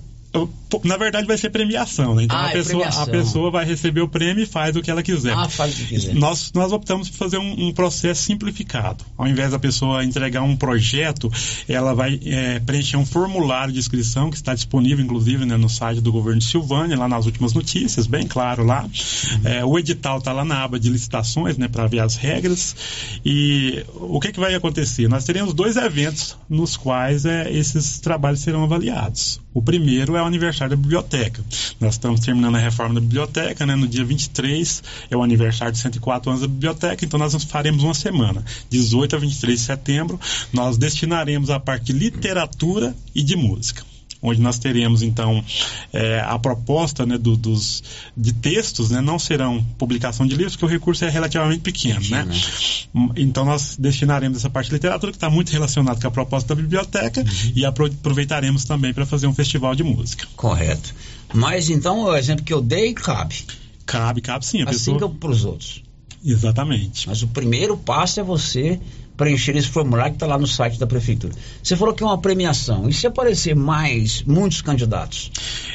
[0.84, 2.24] Na verdade vai ser premiação, né?
[2.24, 3.02] Então Ah, a, é pessoa, premiação.
[3.02, 5.34] a pessoa vai receber o prêmio e faz o que ela quiser.
[5.36, 6.14] Ah, faz o que quiser.
[6.14, 9.04] Nós, nós optamos por fazer um, um processo simplificado.
[9.16, 11.30] Ao invés da pessoa entregar um projeto,
[11.68, 16.00] ela vai é, preencher um formulário de inscrição que está disponível, inclusive, né, no site
[16.00, 18.82] do governo de Silvânia, lá nas últimas notícias, bem claro lá.
[18.84, 19.40] Uhum.
[19.44, 22.74] É, o edital está lá na aba de licitações, né, para ver as regras.
[23.24, 25.08] E o que, que vai acontecer?
[25.08, 29.40] Nós teremos dois eventos nos quais é, esses trabalhos serão avaliados.
[29.52, 31.42] O primeiro é o aniversário da biblioteca.
[31.80, 33.74] Nós estamos terminando a reforma da biblioteca, né?
[33.74, 37.94] No dia 23 é o aniversário de 104 anos da biblioteca, então nós faremos uma
[37.94, 40.20] semana, 18 a 23 de setembro,
[40.52, 43.89] nós destinaremos a parte de literatura e de música
[44.22, 45.42] onde nós teremos então
[45.92, 47.82] é, a proposta né, do- dos,
[48.16, 52.26] de textos, né, não serão publicação de livros, porque o recurso é relativamente pequeno, né?
[52.94, 56.54] Hum, Então nós destinaremos essa parte de literatura que está muito relacionada com a proposta
[56.54, 60.26] da biblioteca e apro- aproveitaremos também para fazer um festival de música.
[60.36, 60.94] Correto.
[61.32, 63.36] Mas então o exemplo que eu dei cabe.
[63.86, 64.60] Cabe, cabe sim.
[64.62, 65.10] A assim pessoa...
[65.10, 65.82] para os outros.
[66.22, 67.08] Exatamente.
[67.08, 68.78] Mas o primeiro passo é você
[69.20, 71.34] preencher esse formulário que está lá no site da prefeitura.
[71.62, 72.88] Você falou que é uma premiação.
[72.88, 75.30] E se aparecer mais, muitos candidatos?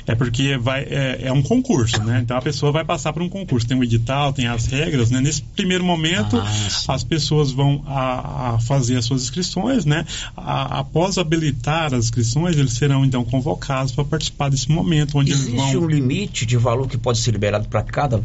[0.07, 2.21] É porque vai, é, é um concurso, né?
[2.23, 3.67] Então a pessoa vai passar por um concurso.
[3.67, 5.21] Tem o edital, tem as regras, né?
[5.21, 10.05] Nesse primeiro momento, Ah, as pessoas vão a, a fazer as suas inscrições, né?
[10.35, 15.43] A- após habilitar as inscrições, eles serão então convocados para participar desse momento, onde eles
[15.43, 15.83] Existe vão.
[15.83, 18.23] um limite de valor que pode ser liberado para cada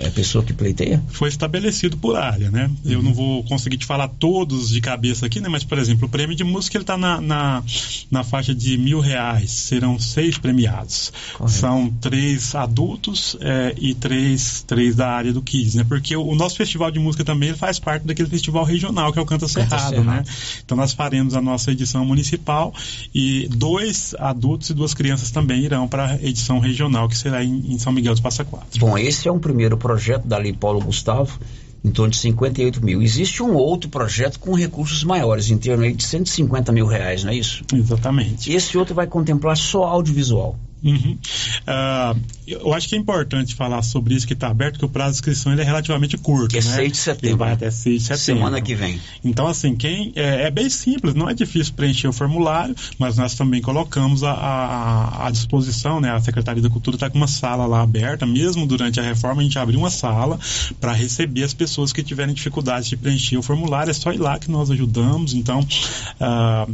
[0.00, 1.02] é, pessoa que pleiteia?
[1.08, 2.70] foi estabelecido por área, né?
[2.84, 5.48] Eu não vou conseguir te falar todos de cabeça aqui, né?
[5.48, 7.62] Mas, por exemplo, o prêmio de música ele está na, na,
[8.10, 9.50] na faixa de mil reais.
[9.50, 11.12] Serão seis premiados.
[11.46, 15.84] São três adultos eh, e três, três da área do Kids, né?
[15.84, 19.18] Porque o, o nosso festival de música também ele faz parte daquele festival regional que
[19.18, 20.04] é o Canta Cerrado, Cerrado.
[20.04, 20.24] né?
[20.64, 22.74] Então nós faremos a nossa edição municipal
[23.14, 27.72] e dois adultos e duas crianças também irão para a edição regional que será em,
[27.72, 28.78] em São Miguel dos Passa Quatro.
[28.78, 31.40] Bom, esse é um primeiro projeto da Lei Paulo Gustavo,
[31.82, 33.00] em torno de 58 mil.
[33.00, 37.36] Existe um outro projeto com recursos maiores, em torno de 150 mil reais, não é
[37.36, 37.64] isso?
[37.72, 38.52] Exatamente.
[38.52, 40.58] Esse outro vai contemplar só audiovisual.
[40.82, 41.18] Uhum.
[41.66, 42.14] Ah,
[42.46, 45.16] eu acho que é importante falar sobre isso que está aberto, porque o prazo de
[45.16, 46.48] inscrição ele é relativamente curto.
[46.48, 46.76] Que é né?
[46.76, 47.54] 6 de setembro, Ele vai né?
[47.54, 48.42] até 6 de setembro.
[48.42, 49.00] Semana que vem.
[49.24, 53.34] Então, assim, quem é, é bem simples, não é difícil preencher o formulário, mas nós
[53.34, 56.10] também colocamos a, a, à disposição, né?
[56.10, 59.44] A Secretaria da Cultura está com uma sala lá aberta, mesmo durante a reforma, a
[59.44, 60.38] gente abriu uma sala
[60.80, 63.90] para receber as pessoas que tiverem dificuldades de preencher o formulário.
[63.90, 65.66] É só ir lá que nós ajudamos, então
[66.20, 66.66] ah,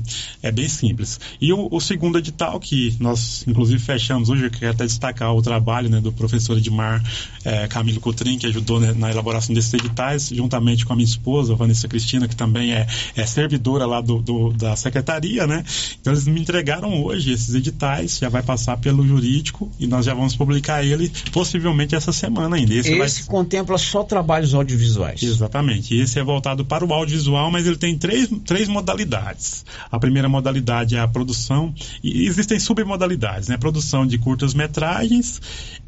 [0.42, 1.18] é bem simples.
[1.40, 5.40] E o, o segundo edital, que nós inclusive fechamos hoje, eu quero até destacar o
[5.40, 7.00] trabalho né, do professor Edmar
[7.44, 11.54] eh, Camilo Cotrim, que ajudou né, na elaboração desses editais, juntamente com a minha esposa,
[11.54, 15.64] Vanessa Cristina, que também é, é servidora lá do, do- da secretaria, né?
[16.00, 20.12] Então eles me entregaram hoje esses editais, já vai passar pelo jurídico e nós já
[20.14, 22.74] vamos publicar ele possivelmente essa semana ainda.
[22.74, 25.22] Esse, Esse, vai contempla só trabalhos audiovisuais.
[25.22, 25.94] Exatamente.
[25.94, 29.64] Esse é voltado para o audiovisual, mas ele tem três, três modalidades.
[29.90, 31.72] A primeira modalidade é a produção,
[32.02, 33.56] e existem submodalidades, né?
[33.56, 35.40] Produção de curtas-metragens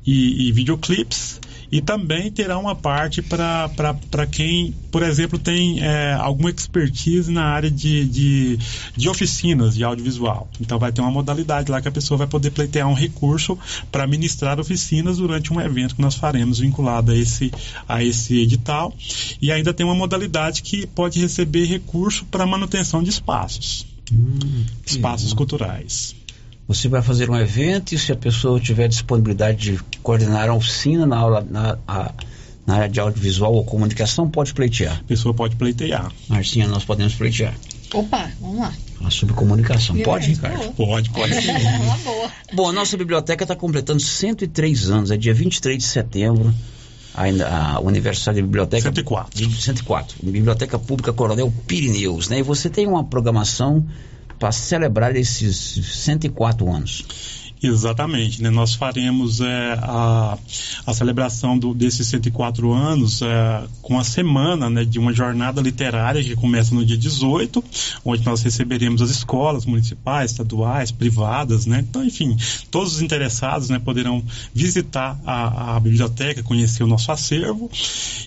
[0.06, 1.40] e, e videoclipes.
[1.70, 7.70] E também terá uma parte para quem, por exemplo, tem é, alguma expertise na área
[7.70, 8.58] de, de,
[8.96, 10.48] de oficinas de audiovisual.
[10.60, 13.58] Então vai ter uma modalidade lá que a pessoa vai poder pleitear um recurso
[13.90, 17.50] para ministrar oficinas durante um evento que nós faremos vinculado a esse,
[17.88, 18.94] a esse edital.
[19.42, 23.86] E ainda tem uma modalidade que pode receber recurso para manutenção de espaços.
[24.86, 26.15] espaços culturais.
[26.68, 31.06] Você vai fazer um evento e se a pessoa tiver disponibilidade de coordenar a oficina
[31.06, 32.12] na, aula, na, a-
[32.66, 34.98] na área de audiovisual ou comunicação, pode pleitear.
[34.98, 36.10] A pessoa pode pleitear.
[36.28, 37.54] Marcinha, nós podemos pleitear.
[37.94, 38.72] Opa, vamos lá.
[38.98, 39.96] Falar sobre comunicação.
[39.96, 40.72] É, Pode, Ricardo?
[40.72, 40.74] boa.
[40.74, 41.50] Pode, pode sim.
[41.52, 42.30] Uma boa.
[42.52, 46.52] Bom, a nossa biblioteca está completando 103 anos, é dia 23 de setembro.
[47.14, 48.82] Ainda, a, o aniversário da biblioteca.
[48.88, 49.38] 104.
[49.48, 50.16] De 104.
[50.22, 52.40] Biblioteca Pública Coronel Pirineus, né?
[52.40, 53.86] E você tem uma programação
[54.38, 57.45] para celebrar esses 104 anos.
[57.62, 58.50] Exatamente, né?
[58.50, 60.38] Nós faremos é, a,
[60.86, 66.22] a celebração do, desses 104 anos é, com a semana né, de uma jornada literária
[66.22, 67.64] que começa no dia 18,
[68.04, 71.84] onde nós receberemos as escolas municipais, estaduais, privadas, né?
[71.88, 72.36] Então, enfim,
[72.70, 74.22] todos os interessados né, poderão
[74.54, 77.70] visitar a, a biblioteca, conhecer o nosso acervo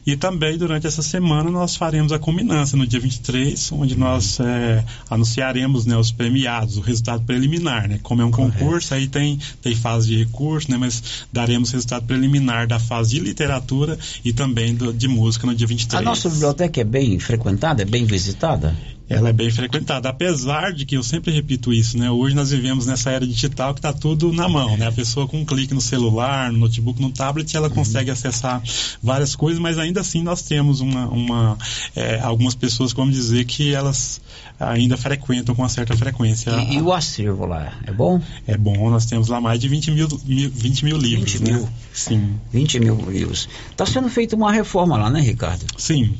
[0.06, 4.84] e também durante essa semana nós faremos a culminância no dia 23, onde nós é,
[5.10, 8.00] anunciaremos né, os premiados, o resultado preliminar, né?
[8.02, 9.19] Como é um concurso, aí tem,
[9.62, 10.78] tem fase de recurso, né?
[10.78, 11.02] Mas
[11.32, 16.00] daremos resultado preliminar da fase de literatura e também do- de música no dia 23.
[16.02, 18.76] A nossa biblioteca é bem frequentada, é bem visitada?
[19.10, 22.12] Ela é bem frequentada, apesar de que eu sempre repito isso, né?
[22.12, 24.88] Hoje nós vivemos nessa era digital que está tudo na mão, né?
[24.88, 28.62] A pessoa com um clique no celular, no notebook, no tablet, ela consegue acessar
[29.02, 31.58] várias coisas, mas ainda assim nós temos uma, uma
[31.96, 34.22] é, algumas pessoas, vamos dizer, que elas
[34.60, 36.52] ainda frequentam com uma certa frequência.
[36.52, 38.22] E, e o acervo lá, é bom?
[38.46, 41.34] É bom, nós temos lá mais de 20 mil, mil- 20 mil livros.
[41.34, 41.54] 20 né?
[41.58, 41.70] mil?
[41.92, 42.40] Sim.
[42.52, 43.50] 20 mil livros.
[43.72, 45.66] Está sendo feita uma reforma lá, né, Ricardo?
[45.78, 46.16] Sim.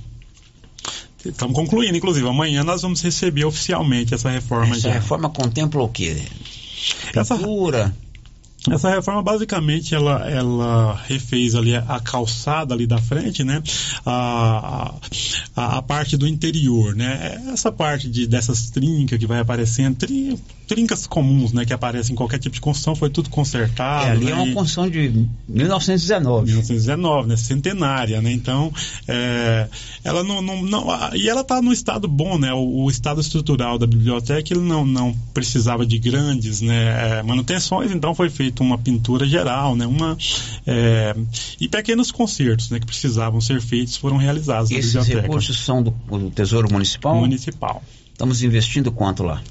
[1.26, 2.28] Estamos concluindo, inclusive.
[2.28, 4.94] Amanhã nós vamos receber oficialmente essa reforma Essa já.
[4.94, 6.16] reforma contempla o quê?
[7.06, 7.36] Pintura, Essa
[8.68, 13.64] reforma basicamente ela, ela refez ali a, a calçada ali da frente, né?
[14.06, 14.94] A,
[15.56, 17.42] a, a parte do interior, né?
[17.54, 20.38] Essa parte de, dessas trincas que vai aparecendo, tri-
[20.68, 21.66] trincas comuns, né?
[21.66, 24.08] Que aparecem em qualquer tipo de construção, foi tudo consertado.
[24.08, 24.32] é, ali né?
[24.32, 26.46] é uma construção de 1919.
[26.48, 27.38] 1919, né?
[27.38, 28.32] Centenária, né?
[28.32, 28.74] Então,
[29.08, 29.68] é,
[30.04, 32.54] ela não, não, não- e ela está no estado bom, né?
[32.54, 37.20] O, o estado estrutural da biblioteca ele não, não precisava de grandes, né?
[37.20, 39.86] é, manutenções, então foi feita feito uma pintura geral, né?
[39.86, 40.18] Uma,
[40.66, 41.16] é,
[41.60, 45.28] e pequenos concertos né, que precisavam ser feitos foram realizados Esses na biblioteca.
[45.28, 47.16] recursos são do, do Tesouro Municipal?
[47.16, 47.84] Municipal.
[48.12, 49.42] Estamos investindo quanto lá?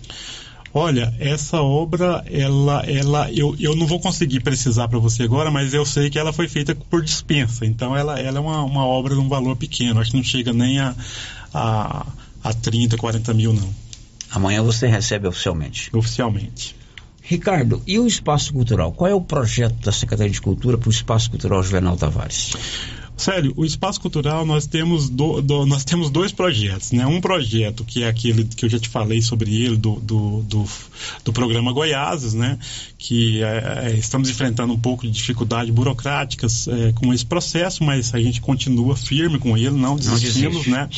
[0.75, 5.73] Olha, essa obra, ela, ela, eu, eu não vou conseguir precisar para você agora, mas
[5.73, 7.65] eu sei que ela foi feita por dispensa.
[7.65, 9.99] Então, ela, ela é uma, uma obra de um valor pequeno.
[9.99, 10.95] Acho que não chega nem a,
[11.55, 12.07] a,
[12.45, 13.75] a 30, 40 mil, não.
[14.31, 15.89] Amanhã você recebe oficialmente.
[15.97, 16.77] Oficialmente.
[17.29, 18.91] Ricardo, e o espaço cultural?
[18.91, 22.53] Qual é o projeto da Secretaria de Cultura para o espaço cultural Juvenal Tavares?
[23.19, 27.05] Sério, o Espaço Cultural nós temos, do, do, nós temos dois projetos, né?
[27.05, 30.65] Um projeto que é aquele que eu já te falei sobre ele, do, do, do,
[31.25, 32.57] do programa Goiáses, né?
[32.97, 38.21] Que é, estamos enfrentando um pouco de dificuldades burocráticas é, com esse processo, mas a
[38.21, 40.89] gente continua firme com ele, não desistimos, né?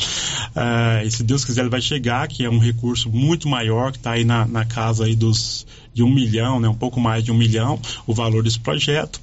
[0.55, 3.97] É, e se Deus quiser ele vai chegar, que é um recurso muito maior, que
[3.97, 7.31] está aí na, na casa aí dos de um milhão, né, um pouco mais de
[7.31, 9.19] um milhão, o valor desse projeto.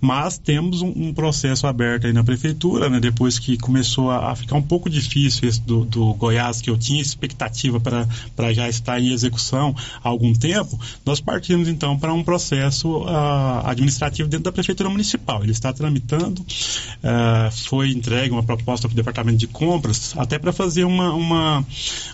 [0.00, 4.36] Mas temos um, um processo aberto aí na prefeitura, né, depois que começou a, a,
[4.36, 9.00] ficar um pouco difícil esse do, do Goiás, que eu tinha expectativa para já estar
[9.00, 14.52] em execução há algum tempo, nós partimos então para um processo uh, administrativo dentro da
[14.52, 15.42] prefeitura municipal.
[15.42, 20.52] Ele está tramitando, uh, foi entregue uma proposta para o departamento de compras, até para
[20.52, 21.64] fazer uma, uma,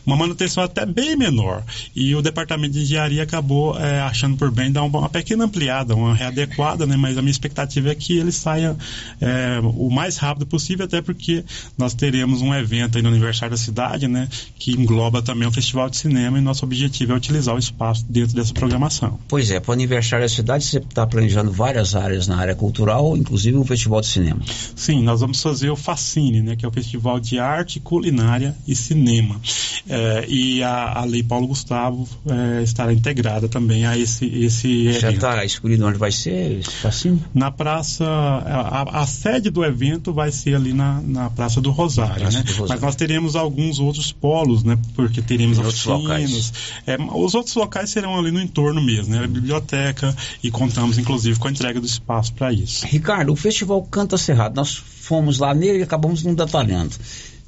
[0.07, 1.63] uma manutenção até bem menor.
[1.95, 5.45] E o departamento de engenharia acabou uh, é, achando por bem dar uma, uma, pequena
[5.45, 6.97] ampliada, uma readequada, né?
[6.97, 8.77] Mas a minha expectativa é que ele saia
[9.21, 11.45] é, o mais rápido possível, até porque
[11.77, 14.29] nós teremos um evento aí no aniversário da cidade, né?
[14.59, 18.35] Que engloba também o Festival de Cinema e nosso objetivo é utilizar o espaço dentro
[18.35, 19.19] dessa programação.
[19.27, 23.17] Pois é, para o aniversário da cidade você está planejando várias áreas na área cultural,
[23.17, 24.41] inclusive o Festival de Cinema.
[24.77, 26.57] Sim, nós vamos fazer o Facine, né?
[26.57, 29.41] Que é o Festival de Arte, Culinária e Cinema.
[29.89, 35.11] É, e a, a Lei Paulo Gustavo é, estará integrada também a esse, esse Já
[35.11, 37.23] está escolhido onde vai ser fascínio?
[37.35, 42.23] Na praça, a, a, sede do evento vai ser ali na, na Praça do Rosário,
[42.23, 42.45] praça né?
[42.45, 42.69] Do Rosário.
[42.69, 44.79] Mas nós teremos alguns outros polos, né?
[44.95, 46.53] Porque teremos oficinas.
[46.87, 49.25] É, os outros locais serão ali no entorno mesmo, né?
[49.25, 52.87] A biblioteca e contamos inclusive com a entrega do espaço para isso.
[52.87, 56.95] Ricardo, o Festival Canta Cerrado, nós fomos lá nele e acabamos não detalhando.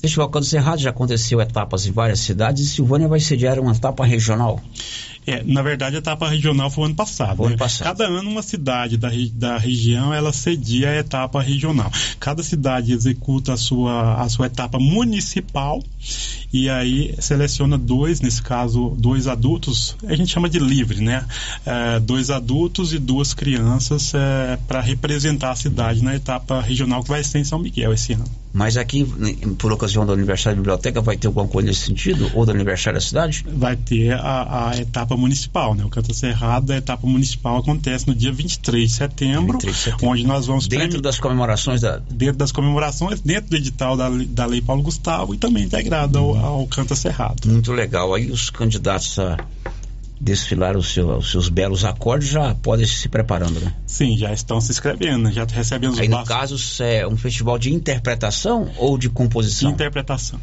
[0.00, 4.04] Festival Canta Cerrado já aconteceu etapas em várias cidades e Silvânia vai sediar uma etapa
[4.04, 4.58] regional.
[5.26, 7.36] É, na verdade, a etapa regional foi o ano passado.
[7.36, 7.52] Foi né?
[7.52, 7.86] ano passado.
[7.86, 11.90] Cada ano uma cidade da, da região ela cedia a etapa regional.
[12.18, 15.82] Cada cidade executa a sua, a sua etapa municipal
[16.52, 21.24] e aí seleciona dois, nesse caso, dois adultos, a gente chama de livre, né?
[21.64, 27.10] É, dois adultos e duas crianças é, para representar a cidade na etapa regional que
[27.10, 28.24] vai ser em São Miguel esse ano.
[28.52, 29.04] Mas aqui,
[29.58, 32.30] por ocasião do aniversário da biblioteca, vai ter alguma coisa nesse sentido?
[32.34, 33.44] Ou do aniversário da cidade?
[33.46, 35.84] Vai ter a, a etapa municipal, né?
[35.84, 40.08] O Canta Cerrado, a etapa municipal acontece no dia 23 de setembro, 23 de setembro.
[40.08, 40.66] onde nós vamos...
[40.66, 41.98] Dentro das comemorações da...
[42.10, 46.36] Dentro das comemorações, dentro do edital da, da Lei Paulo Gustavo e também integrado ao,
[46.36, 47.48] ao Canta Cerrado.
[47.48, 48.14] Muito legal.
[48.14, 49.38] Aí os candidatos a
[50.20, 53.74] desfilar os, seu, os seus belos acordes já podem se preparando, né?
[53.86, 57.72] Sim, já estão se inscrevendo, já recebendo os Aí, no caso, é um festival de
[57.72, 59.70] interpretação ou de composição?
[59.70, 60.38] De interpretação.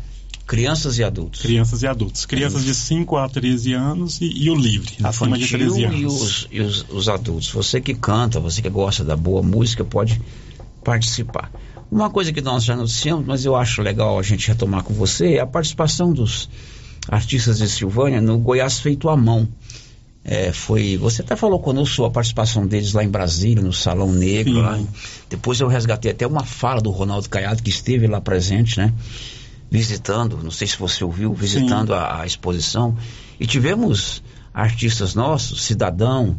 [0.48, 1.42] Crianças e adultos?
[1.42, 2.26] Crianças e adultos.
[2.26, 6.00] Crianças de 5 a 13 anos e, e o livre, acima de 13 anos.
[6.00, 7.52] E, os, e os, os adultos.
[7.52, 10.20] Você que canta, você que gosta da boa música, pode
[10.84, 11.52] participar.
[11.92, 15.34] Uma coisa que nós já anunciamos, mas eu acho legal a gente retomar com você,
[15.34, 16.50] é a participação dos
[17.10, 19.48] artistas de Silvânia no Goiás Feito à Mão.
[20.30, 24.60] É, foi, você até falou conosco a participação deles lá em Brasília, no Salão Negro.
[24.60, 24.78] Lá.
[25.30, 28.94] Depois eu resgatei até uma fala do Ronaldo Caiado, que esteve lá presente, né?
[29.72, 32.98] Visitando, não sei se você ouviu, visitando a, a, exposição.
[33.40, 34.22] E tivemos
[34.54, 36.38] artistas nossos, Cidadão,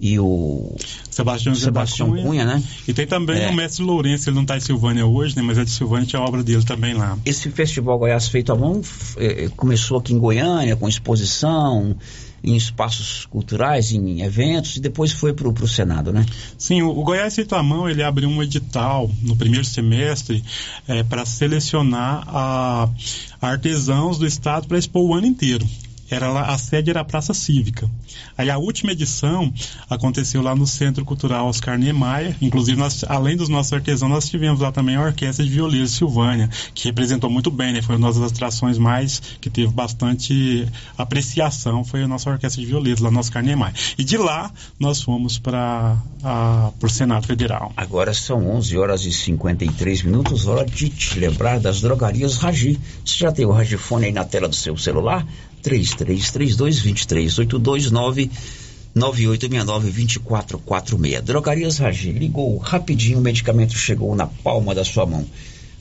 [0.00, 0.74] e o
[1.10, 2.62] Sebastião, Sebastião Cunha, Cunha, né?
[2.88, 3.50] E tem também é.
[3.50, 5.42] o mestre Lourenço, ele não está em Silvânia hoje, né?
[5.42, 7.18] Mas é de Silvânia, tinha a obra dele também lá.
[7.24, 8.80] Esse festival Goiás Feito à Mão
[9.18, 11.94] é, começou aqui em Goiânia, com exposição,
[12.42, 16.24] em espaços culturais, em eventos, e depois foi para o Senado, né?
[16.56, 20.42] Sim, o, Goiás Feito à Mão, ele abriu um edital no primeiro semestre
[20.88, 22.88] é, para selecionar a,
[23.40, 25.66] artesãos do estado para expor o ano inteiro
[26.10, 27.88] era lá, a sede era a Praça Cívica.
[28.36, 29.52] Aí a última edição
[29.88, 32.36] aconteceu lá no Centro Cultural Oscar Niemeyer.
[32.40, 36.50] Inclusive, nós, além dos nossos artesãos, nós tivemos lá também a Orquestra de Violeiros Silvânia,
[36.74, 37.82] que representou muito bem, né?
[37.82, 40.66] Foi uma das atrações mais que teve bastante
[40.98, 43.74] apreciação, foi a nossa Orquestra de Violeiros lá no Oscar Niemeyer.
[43.96, 45.96] E de lá nós fomos para
[46.82, 47.72] o Senado Federal.
[47.76, 52.78] Agora são 11 horas e 53 minutos, hora de te lembrar das drogarias Ragi.
[53.04, 55.26] Você já tem o Ragifone aí na tela do seu celular?
[55.62, 57.90] 3332 2382
[58.96, 61.20] 9869-2446.
[61.22, 65.24] Drogarias Ragi, ligou rapidinho, o medicamento chegou na palma da sua mão.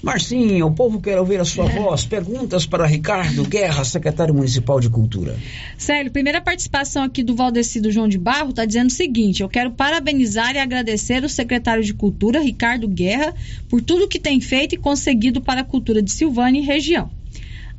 [0.02, 2.06] Marcinho, o povo quer ouvir a sua voz.
[2.06, 5.38] Perguntas para Ricardo Guerra, secretário municipal de Cultura.
[5.78, 9.72] Célio, primeira participação aqui do Valdecido João de Barro está dizendo o seguinte: eu quero
[9.72, 13.36] parabenizar e agradecer o secretário de Cultura, Ricardo Guerra,
[13.68, 17.12] por tudo que tem feito e conseguido para a cultura de Silvânia e região.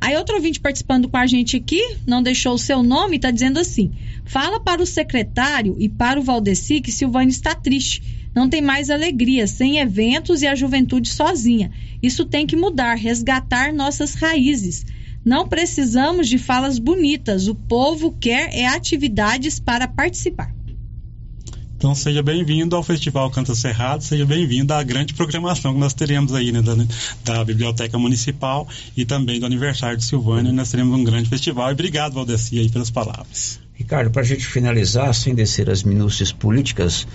[0.01, 3.59] Aí outro ouvinte participando com a gente aqui, não deixou o seu nome, está dizendo
[3.59, 3.91] assim:
[4.25, 8.19] fala para o secretário e para o Valdeci que Silvânia está triste.
[8.33, 11.71] Não tem mais alegria, sem eventos e a juventude sozinha.
[12.01, 14.85] Isso tem que mudar, resgatar nossas raízes.
[15.23, 20.51] Não precisamos de falas bonitas, o povo quer é atividades para participar.
[21.81, 26.31] Então seja bem-vindo ao Festival Canta Cerrado, seja bem-vindo à grande programação que nós teremos
[26.31, 26.75] aí né, da,
[27.25, 30.53] da, Biblioteca Municipal e também do aniversário de Silvânia.
[30.53, 31.69] Nós teremos um grande festival.
[31.69, 33.59] E obrigado, Valdeci, aí pelas palavras.
[33.73, 37.07] Ricardo, para a gente finalizar, sem descer as minúcias políticas,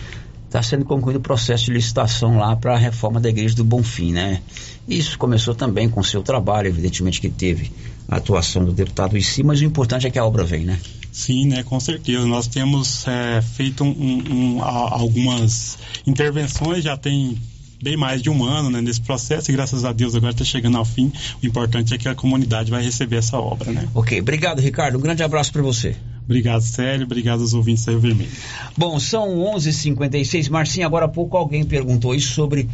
[0.46, 4.10] está sendo concluído o processo de licitação lá para a reforma da Igreja do Bonfim,
[4.10, 4.42] né?
[4.88, 7.70] Isso começou também com o seu trabalho, evidentemente que teve
[8.08, 10.80] a atuação do deputado em si, mas o importante é que a obra vem, né?
[11.16, 12.26] Sim, né, com certeza.
[12.26, 17.38] Nós temos é, feito um, um, um, algumas intervenções, já tem
[17.82, 20.76] bem mais de um ano né, nesse processo e graças a Deus agora está chegando
[20.76, 21.10] ao fim.
[21.42, 23.88] O importante é que a comunidade vai receber essa obra, né?
[23.94, 25.96] Ok, obrigado Ricardo, um grande abraço para você.
[26.26, 27.06] Obrigado, Célio.
[27.06, 28.30] Obrigado aos ouvintes da Rio Vermelho.
[28.76, 29.54] Bom, são 11:56.
[29.54, 32.68] h 56 Marcinho, agora há pouco alguém perguntou isso sobre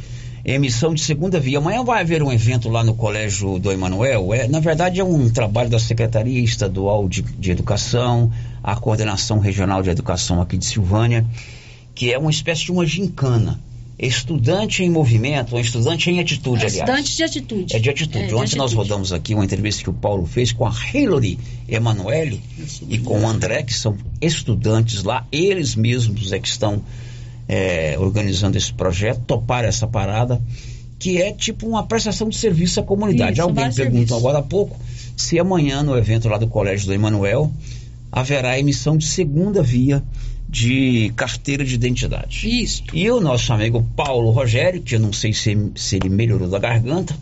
[0.44, 1.58] emissão de segunda via.
[1.58, 4.34] Amanhã vai haver um evento lá no Colégio do Emanuel.
[4.34, 8.30] É, na verdade, é um trabalho da Secretaria Estadual de, de Educação,
[8.62, 11.24] a Coordenação Regional de Educação aqui de Silvânia,
[11.94, 13.60] que é uma espécie de uma gincana
[13.98, 16.74] estudante em movimento, um estudante em atitude, aliás.
[16.74, 17.76] Estudante de atitude.
[17.76, 18.24] É de atitude.
[18.24, 18.58] É, de Ontem atitude.
[18.58, 21.38] nós rodamos aqui uma entrevista que o Paulo fez com a Hillary
[21.68, 22.42] Emanuele
[22.88, 26.82] e com o André, que são estudantes lá, eles mesmos é que estão
[27.52, 30.40] é, organizando esse projeto, toparam essa parada,
[30.98, 33.34] que é tipo uma prestação de serviço à comunidade.
[33.34, 34.80] Isso, Alguém perguntou agora há pouco
[35.14, 37.52] se amanhã no evento lá do Colégio do Emanuel
[38.10, 40.02] haverá emissão de segunda via
[40.48, 42.48] de carteira de identidade.
[42.62, 42.84] Isso.
[42.94, 46.58] E o nosso amigo Paulo Rogério, que eu não sei se, se ele melhorou da
[46.58, 47.14] garganta,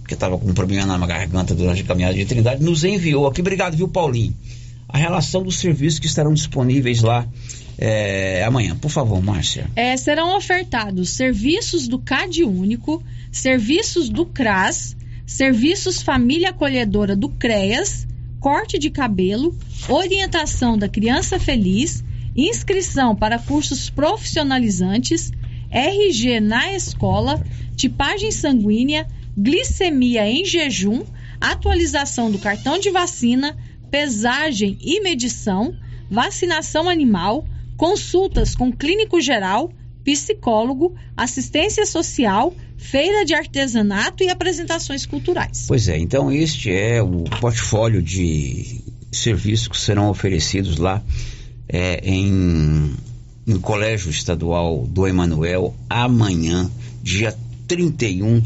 [0.00, 3.42] porque estava com um problema na garganta durante a caminhada de Trindade, nos enviou aqui.
[3.42, 4.34] Obrigado, viu, Paulinho?
[4.88, 7.26] A relação dos serviços que estarão disponíveis lá
[7.78, 8.76] é, amanhã.
[8.76, 9.70] Por favor, Márcia.
[9.76, 18.06] É, serão ofertados serviços do CAD Único, serviços do CRAS, serviços Família Acolhedora do CREAS,
[18.40, 19.56] corte de cabelo,
[19.88, 22.02] orientação da criança feliz,
[22.36, 25.30] inscrição para cursos profissionalizantes,
[25.70, 27.44] RG na escola,
[27.76, 29.06] tipagem sanguínea,
[29.36, 31.04] glicemia em jejum,
[31.40, 33.56] atualização do cartão de vacina,
[33.90, 35.76] pesagem e medição,
[36.10, 37.44] vacinação animal,
[37.78, 39.70] consultas com clínico geral,
[40.04, 45.64] psicólogo, assistência social, feira de artesanato e apresentações culturais.
[45.68, 48.80] Pois é, então este é o portfólio de
[49.12, 51.02] serviços que serão oferecidos lá
[51.68, 52.94] é, em,
[53.46, 56.68] no Colégio Estadual do Emanuel amanhã,
[57.00, 57.34] dia
[57.68, 58.42] 31,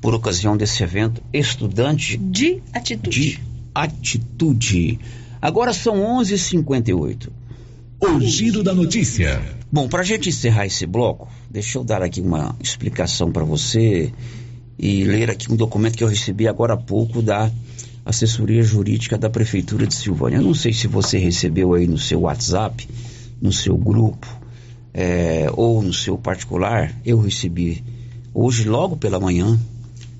[0.00, 3.20] por ocasião desse evento estudante de atitude.
[3.20, 3.40] De
[3.74, 5.00] atitude.
[5.42, 7.37] Agora são 11h58.
[8.00, 9.42] O giro da notícia.
[9.72, 14.12] Bom, para a gente encerrar esse bloco, deixa eu dar aqui uma explicação para você
[14.78, 17.50] e ler aqui um documento que eu recebi agora há pouco da
[18.06, 20.36] assessoria jurídica da Prefeitura de Silvânia.
[20.36, 22.88] Eu não sei se você recebeu aí no seu WhatsApp,
[23.42, 24.28] no seu grupo
[24.94, 26.94] é, ou no seu particular.
[27.04, 27.82] Eu recebi
[28.32, 29.58] hoje, logo pela manhã,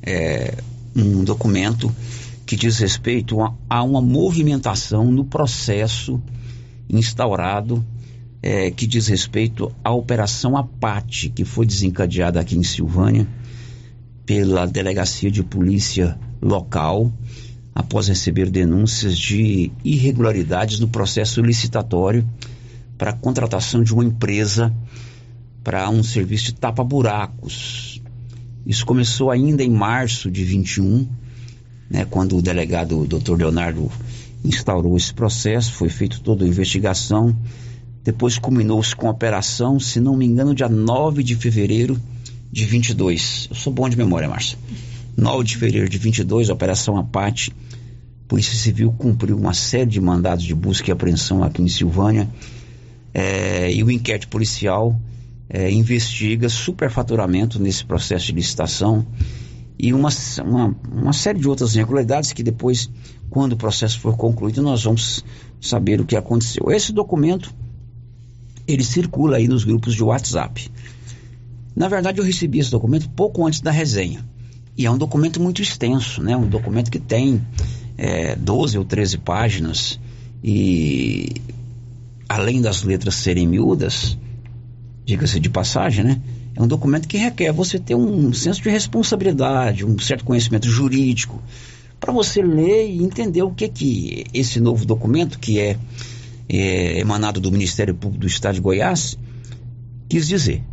[0.02, 0.52] é,
[0.96, 1.94] um documento
[2.44, 6.20] que diz respeito a, a uma movimentação no processo
[6.90, 7.84] instaurado
[8.42, 13.26] é, que diz respeito à Operação Apate, que foi desencadeada aqui em Silvânia
[14.24, 17.12] pela Delegacia de Polícia Local
[17.74, 22.28] após receber denúncias de irregularidades no processo licitatório
[22.96, 24.74] para a contratação de uma empresa
[25.62, 28.02] para um serviço de tapa-buracos.
[28.66, 31.08] Isso começou ainda em março de 21,
[31.88, 33.36] né, quando o delegado Dr.
[33.36, 33.90] Leonardo
[34.44, 37.36] instaurou esse processo, foi feita toda a investigação,
[38.04, 42.00] depois culminou-se com a operação, se não me engano, dia 9 de fevereiro
[42.50, 43.48] de 22.
[43.50, 44.58] Eu sou bom de memória, Márcia.
[45.16, 47.52] 9 de fevereiro de 22, a Operação Apate
[48.28, 52.28] Polícia Civil cumpriu uma série de mandados de busca e apreensão aqui em Silvânia
[53.14, 55.00] é, e o inquérito policial
[55.48, 59.06] é, investiga superfaturamento nesse processo de licitação
[59.78, 60.08] e uma,
[60.44, 62.90] uma, uma, série de outras irregularidades que depois,
[63.30, 65.24] quando o processo for concluído, nós vamos
[65.60, 66.70] saber o que aconteceu.
[66.70, 67.54] Esse documento
[68.66, 70.68] ele circula aí nos grupos de WhatsApp.
[71.76, 74.24] Na verdade, eu recebi esse documento pouco antes da resenha.
[74.76, 76.36] E é um documento muito extenso, né?
[76.36, 77.40] Um documento que tem
[77.96, 79.98] é, 12 ou 13 páginas
[80.42, 81.34] e
[82.28, 84.18] além das letras serem miúdas,
[85.04, 86.20] diga-se de passagem, né?
[86.58, 91.40] É um documento que requer você ter um senso de responsabilidade, um certo conhecimento jurídico,
[92.00, 95.78] para você ler e entender o que que esse novo documento, que é,
[96.48, 99.16] é emanado do Ministério Público do Estado de Goiás,
[100.08, 100.64] quis dizer.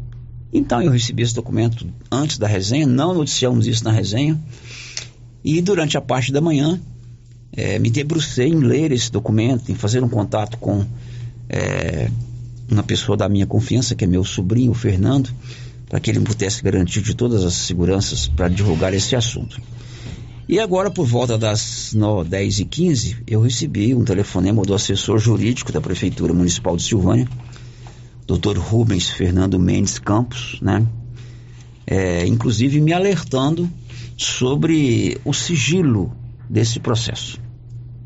[0.52, 4.40] Então eu recebi esse documento antes da resenha, não noticiamos isso na resenha,
[5.44, 6.82] e durante a parte da manhã
[7.54, 10.84] é, me debrucei em ler esse documento, em fazer um contato com
[11.48, 12.10] é,
[12.72, 15.30] uma pessoa da minha confiança, que é meu sobrinho, o Fernando,
[15.88, 19.62] para que ele pudesse garantir de todas as seguranças para divulgar esse assunto.
[20.48, 25.18] E agora, por volta das 9, 10 e 15 eu recebi um telefonema do assessor
[25.18, 27.28] jurídico da Prefeitura Municipal de Silvânia,
[28.28, 28.58] Dr.
[28.58, 30.86] Rubens Fernando Mendes Campos, né?
[31.88, 33.70] É, inclusive me alertando
[34.18, 36.12] sobre o sigilo
[36.50, 37.40] desse processo.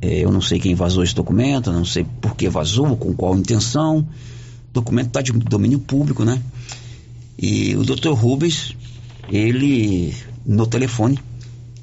[0.02, 3.38] É, eu não sei quem vazou esse documento, não sei por que vazou, com qual
[3.38, 4.00] intenção.
[4.00, 6.42] O documento está de domínio público, né?
[7.42, 8.10] E o Dr.
[8.10, 8.76] Rubens,
[9.32, 10.14] ele,
[10.46, 11.18] no telefone,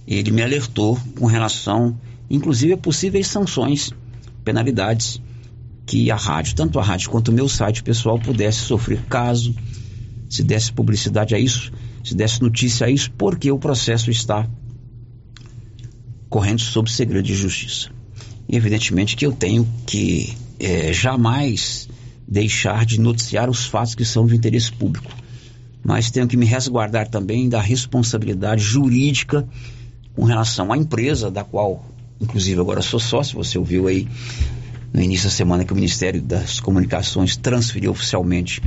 [0.06, 1.98] ele me alertou com relação,
[2.28, 3.90] inclusive, a possíveis sanções,
[4.44, 5.18] penalidades
[5.86, 9.54] que a rádio, tanto a rádio quanto o meu site pessoal, pudesse sofrer caso
[10.28, 11.72] se desse publicidade a isso,
[12.04, 14.46] se desse notícia a isso, porque o processo está
[16.28, 17.88] correndo sob segredo de justiça.
[18.46, 21.88] E evidentemente que eu tenho que é, jamais
[22.28, 25.10] deixar de noticiar os fatos que são de interesse público,
[25.86, 29.46] mas tenho que me resguardar também da responsabilidade jurídica
[30.16, 31.86] com relação à empresa da qual,
[32.20, 34.08] inclusive agora sou sócio, você ouviu aí
[34.92, 38.60] no início da semana que o Ministério das Comunicações transferiu oficialmente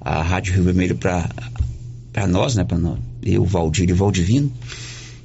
[0.00, 2.78] a Rádio Rio Vermelho para nós, né, para
[3.22, 4.50] eu, Valdir e Valdivino.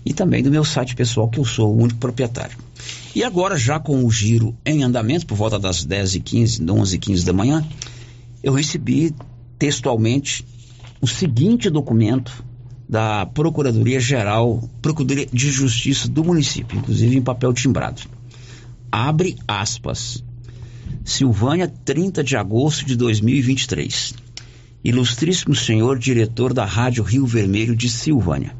[0.06, 2.58] E também do meu site pessoal, que eu sou o único proprietário.
[3.16, 7.66] E agora, já com o giro em andamento, por volta das 10h15, 11h15 da manhã,
[8.44, 9.16] eu recebi
[9.58, 10.46] textualmente
[11.06, 12.44] o seguinte documento
[12.90, 18.02] da Procuradoria Geral, Procuradoria de Justiça do município, inclusive em papel timbrado.
[18.92, 20.24] Abre aspas.
[21.04, 24.16] Silvânia, 30 de agosto de 2023.
[24.84, 28.56] Ilustríssimo senhor diretor da Rádio Rio Vermelho de Silvânia.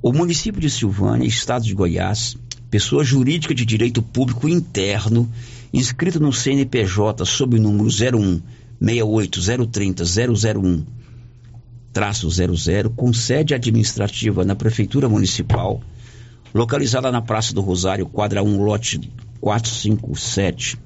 [0.00, 2.34] O município de Silvânia, estado de Goiás,
[2.70, 5.30] pessoa jurídica de direito público interno,
[5.70, 8.40] inscrito no CNPJ sob o número 01
[8.80, 10.02] 68030
[10.48, 11.01] 001
[11.92, 15.80] traço 00, com sede administrativa na Prefeitura Municipal,
[16.54, 20.78] localizada na Praça do Rosário, quadra 1, lote 457,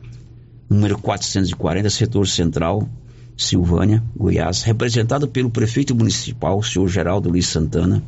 [0.68, 2.88] número 440, setor central,
[3.36, 8.02] Silvânia, Goiás, representado pelo prefeito municipal, senhor Geraldo Luiz Santana,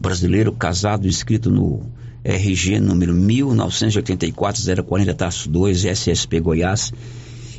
[0.00, 1.82] brasileiro casado inscrito no
[2.24, 6.92] RG número 1984-040-2 SSP Goiás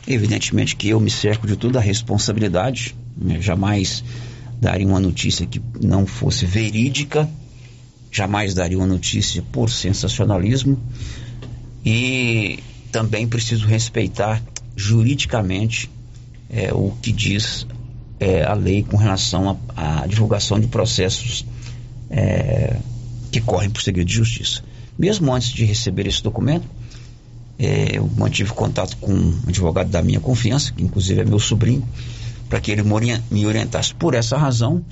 [0.07, 3.41] Evidentemente que eu me cerco de toda a responsabilidade, né?
[3.41, 4.03] jamais
[4.61, 7.29] daria uma notícia que não fosse verídica,
[8.11, 10.81] jamais daria uma notícia por sensacionalismo,
[11.85, 12.61] e
[12.91, 14.43] também preciso respeitar
[14.75, 15.91] juridicamente
[16.49, 17.67] é, o que diz
[18.19, 21.45] é, a lei com relação à divulgação de processos
[22.09, 22.79] é,
[23.35, 24.63] que correm por segredo de justiça.
[24.97, 26.65] Mesmo antes de receber esse documento,
[27.59, 31.85] é, eu mantive contato com um advogado da minha confiança, que inclusive é meu sobrinho,
[32.49, 32.83] para que ele
[33.31, 33.93] me orientasse.
[33.93, 34.85] Por essa razão,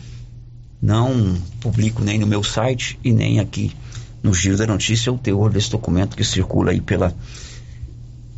[0.80, 3.70] não publico nem no meu site e nem aqui
[4.20, 7.14] no Giro da Notícia o teor desse documento que circula aí pela,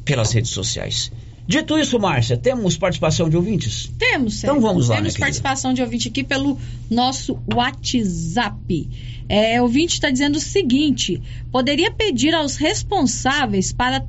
[0.04, 1.10] pelas redes sociais.
[1.46, 3.92] Dito isso, Márcia, temos participação de ouvintes?
[3.98, 5.26] Temos, Então vamos lá, Temos querida.
[5.26, 6.58] participação de ouvinte aqui pelo
[6.90, 8.88] nosso WhatsApp.
[9.28, 11.20] É, ouvinte está dizendo o seguinte:
[11.52, 14.04] poderia pedir aos responsáveis para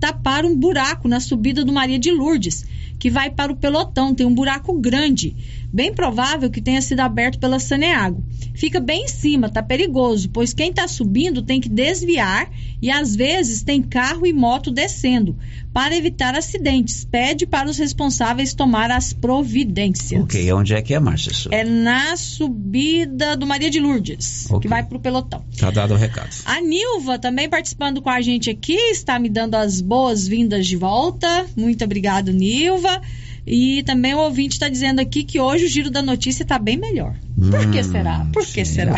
[0.00, 2.64] tapar um buraco na subida do Maria de Lourdes,
[2.98, 4.14] que vai para o pelotão.
[4.14, 5.34] Tem um buraco grande.
[5.72, 8.22] Bem provável que tenha sido aberto pela Saneago.
[8.54, 12.50] Fica bem em cima, tá perigoso, pois quem está subindo tem que desviar
[12.82, 15.34] e às vezes tem carro e moto descendo.
[15.72, 20.22] Para evitar acidentes, pede para os responsáveis tomar as providências.
[20.22, 21.32] Ok, onde é que é, Márcia?
[21.50, 24.60] É na subida do Maria de Lourdes, Ok.
[24.60, 25.42] que vai pro pelotão.
[25.58, 26.36] Tá dado o recado.
[26.44, 31.46] A Nilva também participando com a gente aqui, está me dando as boas-vindas de volta.
[31.56, 33.00] Muito obrigado, Nilva.
[33.46, 36.76] E também o ouvinte está dizendo aqui que hoje o giro da notícia está bem
[36.76, 37.16] melhor.
[37.50, 38.26] Por que será?
[38.32, 38.94] Por que será?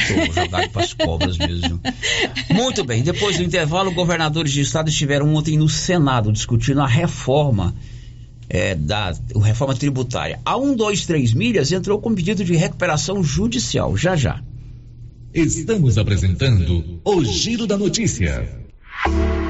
[1.02, 1.80] Cobras mesmo.
[2.52, 7.74] Muito bem, depois do intervalo, governadores de estado estiveram ontem no Senado discutindo a reforma
[8.48, 10.38] é, da a reforma tributária.
[10.44, 13.96] A 123 Milhas entrou com pedido de recuperação judicial.
[13.96, 14.42] Já já.
[15.32, 18.64] Estamos apresentando o Giro da Notícia.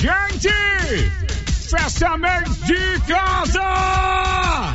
[0.00, 0.48] Gente!
[1.68, 4.72] Fechamento de casa!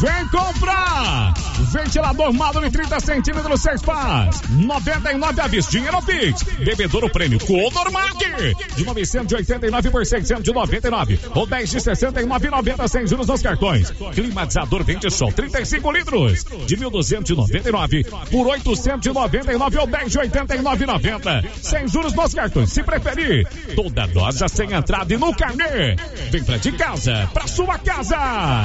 [0.00, 1.34] Vem comprar!
[1.74, 4.42] Ventilador Madone 30 centímetros, 6 pás.
[4.48, 6.44] 99 à vista, dinheiro Pix.
[6.64, 8.14] Bebedouro prêmio Colormac.
[8.76, 11.18] De 989 por 699.
[11.34, 13.90] Ou 10 de 69,90 sem juros nos cartões.
[13.90, 16.44] Climatizador Vente Sol 35 litros.
[16.64, 21.44] De 1.299 por 899 ou 10 de 89,90.
[21.60, 23.48] Sem juros nos cartões, se preferir.
[23.74, 25.96] Toda dose sem entrada e no carnê.
[26.30, 28.64] Vem pra de casa, pra sua casa.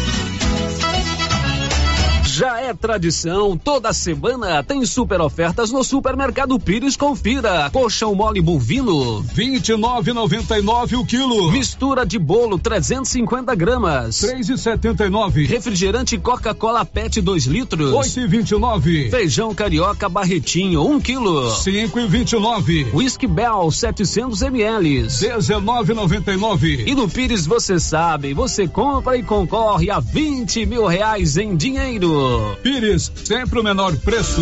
[2.41, 6.97] Já é tradição, toda semana tem super ofertas no Supermercado Pires.
[6.97, 7.69] Confira.
[7.69, 11.51] Colchão mole bovino, 29,99 o quilo.
[11.51, 15.45] Mistura de bolo, 350 gramas, 3,79.
[15.45, 19.11] Refrigerante Coca-Cola PET 2 litros, 8,29.
[19.11, 22.91] Feijão carioca Barretinho, 1 quilo, 5,29.
[22.91, 26.87] Whisky Bell, 700 ml, 19,99.
[26.87, 32.30] E no Pires você sabe, você compra e concorre a 20 mil reais em dinheiro.
[32.61, 34.41] Pires, sempre o menor preço.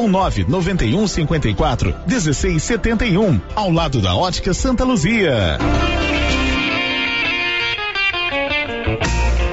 [0.01, 5.59] ou 991 54 1671, ao lado da Ótica Santa Luzia.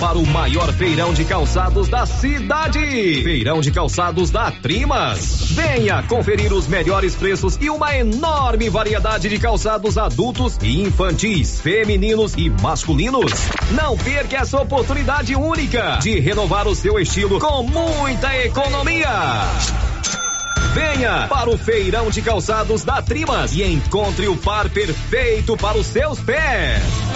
[0.00, 3.22] para o maior feirão de calçados da cidade.
[3.22, 5.52] Feirão de calçados da Trimas.
[5.52, 12.34] Venha conferir os melhores preços e uma enorme variedade de calçados adultos e infantis, femininos
[12.36, 13.32] e masculinos.
[13.70, 19.08] Não perca essa oportunidade única de renovar o seu estilo com muita economia.
[20.74, 25.86] Venha para o feirão de calçados da Trimas e encontre o par perfeito para os
[25.86, 27.11] seus pés.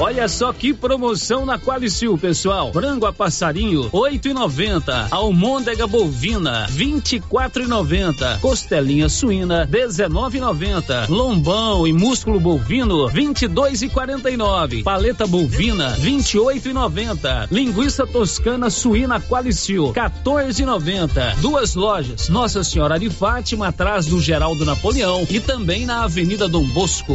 [0.00, 2.72] Olha só que promoção na Qualicil, pessoal.
[2.72, 5.08] Frango a passarinho, oito e noventa.
[5.10, 8.38] Almôndega bovina, vinte e quatro e noventa.
[8.40, 11.04] Costelinha suína, dezenove e noventa.
[11.08, 14.84] Lombão e músculo bovino, vinte e dois e quarenta e nove.
[14.84, 17.48] Paleta bovina, vinte e oito e noventa.
[17.50, 21.34] Linguiça toscana suína Qualicil, 14 e noventa.
[21.38, 26.64] Duas lojas, Nossa Senhora de Fátima, atrás do Geraldo Napoleão e também na Avenida Dom
[26.66, 27.14] Bosco.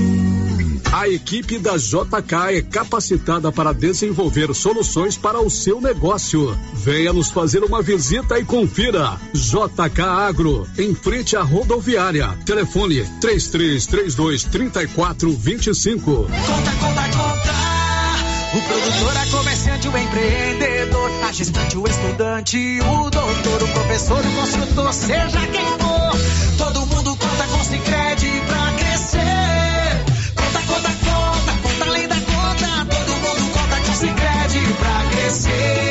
[0.91, 6.53] A equipe da JK é capacitada para desenvolver soluções para o seu negócio.
[6.73, 9.17] Venha nos fazer uma visita e confira.
[9.33, 12.37] JK Agro, em frente à rodoviária.
[12.45, 16.11] Telefone 3332 3425.
[16.11, 17.51] Conta, conta, conta.
[18.53, 24.31] O produtor, a comerciante, o empreendedor, a gestante, o estudante, o doutor, o professor, o
[24.33, 26.11] construtor, seja quem for.
[26.57, 28.10] Todo mundo conta com Sicredi
[35.39, 35.90] pra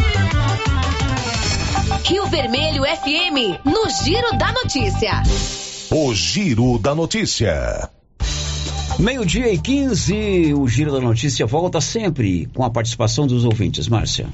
[2.03, 5.23] Rio Vermelho FM, no Giro da Notícia.
[5.89, 7.89] O Giro da Notícia.
[8.99, 13.87] Meio-dia e 15, o Giro da Notícia volta sempre com a participação dos ouvintes.
[13.87, 14.27] Márcia.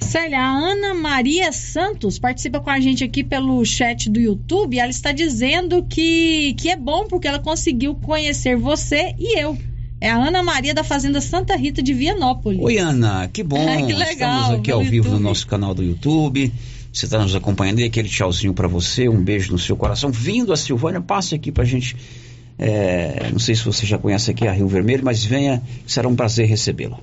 [0.00, 4.78] Célia, a Ana Maria Santos participa com a gente aqui pelo chat do YouTube.
[4.78, 9.56] Ela está dizendo que, que é bom porque ela conseguiu conhecer você e eu.
[10.02, 12.60] É a Ana Maria da Fazenda Santa Rita de Vianópolis.
[12.60, 13.64] Oi, Ana, que bom.
[13.86, 14.40] que legal.
[14.40, 15.22] Estamos aqui ao no vivo no YouTube.
[15.22, 16.52] nosso canal do YouTube.
[16.92, 20.10] Você está nos acompanhando e aquele tchauzinho para você, um beijo no seu coração.
[20.10, 21.96] Vindo a Silvânia, passe aqui pra gente.
[22.58, 26.16] é, não sei se você já conhece aqui a Rio Vermelho, mas venha, será um
[26.16, 26.98] prazer recebê-lo.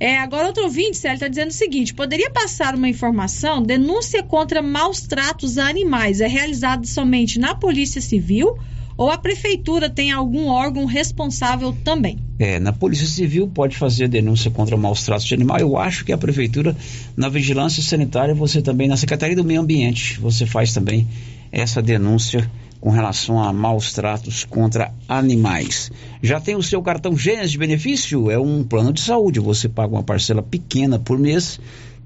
[0.00, 3.62] É, agora outro ouvinte, Célia, está dizendo o seguinte: poderia passar uma informação?
[3.62, 8.58] Denúncia contra maus tratos a animais é realizada somente na Polícia Civil
[9.00, 12.18] ou a Prefeitura tem algum órgão responsável também?
[12.38, 15.58] É, na Polícia Civil pode fazer denúncia contra maus tratos de animal.
[15.58, 16.76] Eu acho que a Prefeitura,
[17.16, 21.08] na Vigilância Sanitária, você também, na Secretaria do Meio Ambiente, você faz também
[21.50, 25.90] essa denúncia com relação a maus tratos contra animais.
[26.22, 28.30] Já tem o seu cartão Gênesis de benefício?
[28.30, 29.40] É um plano de saúde.
[29.40, 31.58] Você paga uma parcela pequena por mês,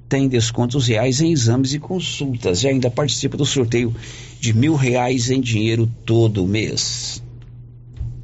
[0.08, 3.94] tem descontos reais em exames e consultas e ainda participa do sorteio
[4.40, 7.22] de mil reais em dinheiro todo mês.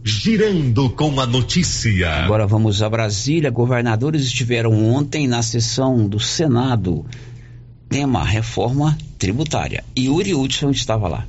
[0.02, 2.24] Girando com a notícia.
[2.24, 3.51] Agora vamos a Brasília.
[3.51, 7.05] Governadores estiveram ontem na sessão do Senado.
[7.89, 9.85] Tema reforma tributária.
[9.98, 11.27] Yuri Hudson estava lá.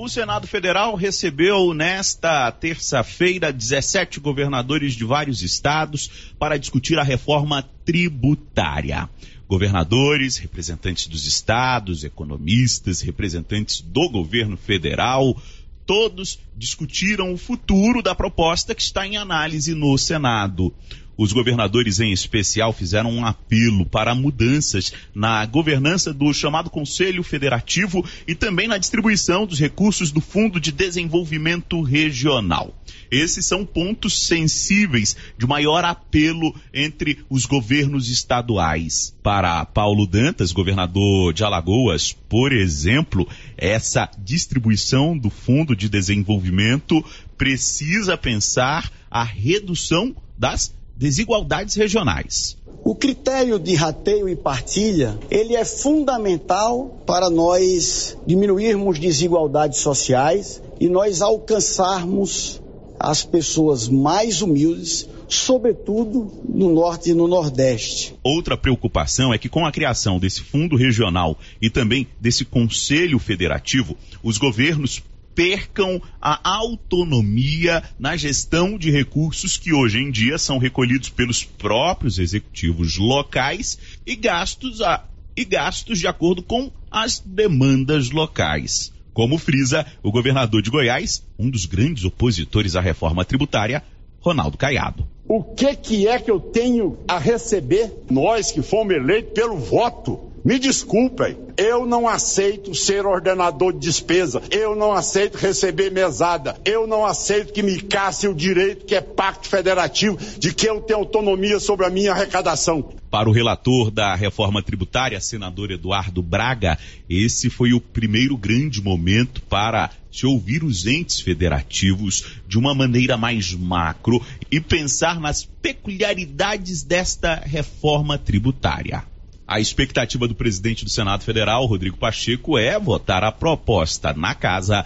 [0.00, 7.68] O Senado Federal recebeu nesta terça-feira 17 governadores de vários estados para discutir a reforma
[7.84, 9.10] tributária.
[9.48, 15.36] Governadores, representantes dos estados, economistas, representantes do governo federal,
[15.84, 20.72] todos discutiram o futuro da proposta que está em análise no Senado.
[21.18, 28.04] Os governadores, em especial, fizeram um apelo para mudanças na governança do chamado Conselho Federativo
[28.28, 32.72] e também na distribuição dos recursos do Fundo de Desenvolvimento Regional.
[33.10, 39.12] Esses são pontos sensíveis de maior apelo entre os governos estaduais.
[39.20, 47.04] Para Paulo Dantas, governador de Alagoas, por exemplo, essa distribuição do Fundo de Desenvolvimento
[47.36, 52.58] precisa pensar a redução das desigualdades regionais.
[52.84, 60.88] O critério de rateio e partilha, ele é fundamental para nós diminuirmos desigualdades sociais e
[60.88, 62.60] nós alcançarmos
[62.98, 68.14] as pessoas mais humildes, sobretudo no norte e no nordeste.
[68.24, 73.96] Outra preocupação é que com a criação desse fundo regional e também desse conselho federativo,
[74.22, 75.00] os governos
[75.38, 82.18] percam a autonomia na gestão de recursos que hoje em dia são recolhidos pelos próprios
[82.18, 85.04] executivos locais e gastos, a,
[85.36, 88.92] e gastos de acordo com as demandas locais.
[89.14, 93.84] Como frisa o governador de Goiás, um dos grandes opositores à reforma tributária,
[94.20, 95.06] Ronaldo Caiado.
[95.28, 97.92] O que, que é que eu tenho a receber?
[98.10, 100.27] Nós que fomos eleitos pelo voto.
[100.44, 106.86] Me desculpem, eu não aceito ser ordenador de despesa, eu não aceito receber mesada, eu
[106.86, 111.00] não aceito que me casse o direito que é pacto federativo de que eu tenho
[111.00, 112.92] autonomia sobre a minha arrecadação.
[113.10, 116.78] Para o relator da reforma tributária, senador Eduardo Braga,
[117.10, 123.16] esse foi o primeiro grande momento para se ouvir os entes federativos de uma maneira
[123.16, 129.04] mais macro e pensar nas peculiaridades desta reforma tributária.
[129.48, 134.84] A expectativa do presidente do Senado Federal, Rodrigo Pacheco, é votar a proposta na casa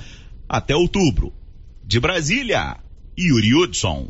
[0.49, 1.33] até outubro.
[1.85, 2.77] De Brasília,
[3.19, 4.09] Yuri Hudson.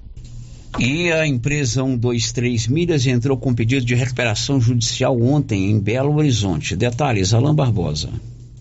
[0.79, 6.77] E a empresa 123 Milhas entrou com pedido de recuperação judicial ontem em Belo Horizonte.
[6.77, 8.11] Detalhes, Alain Barbosa.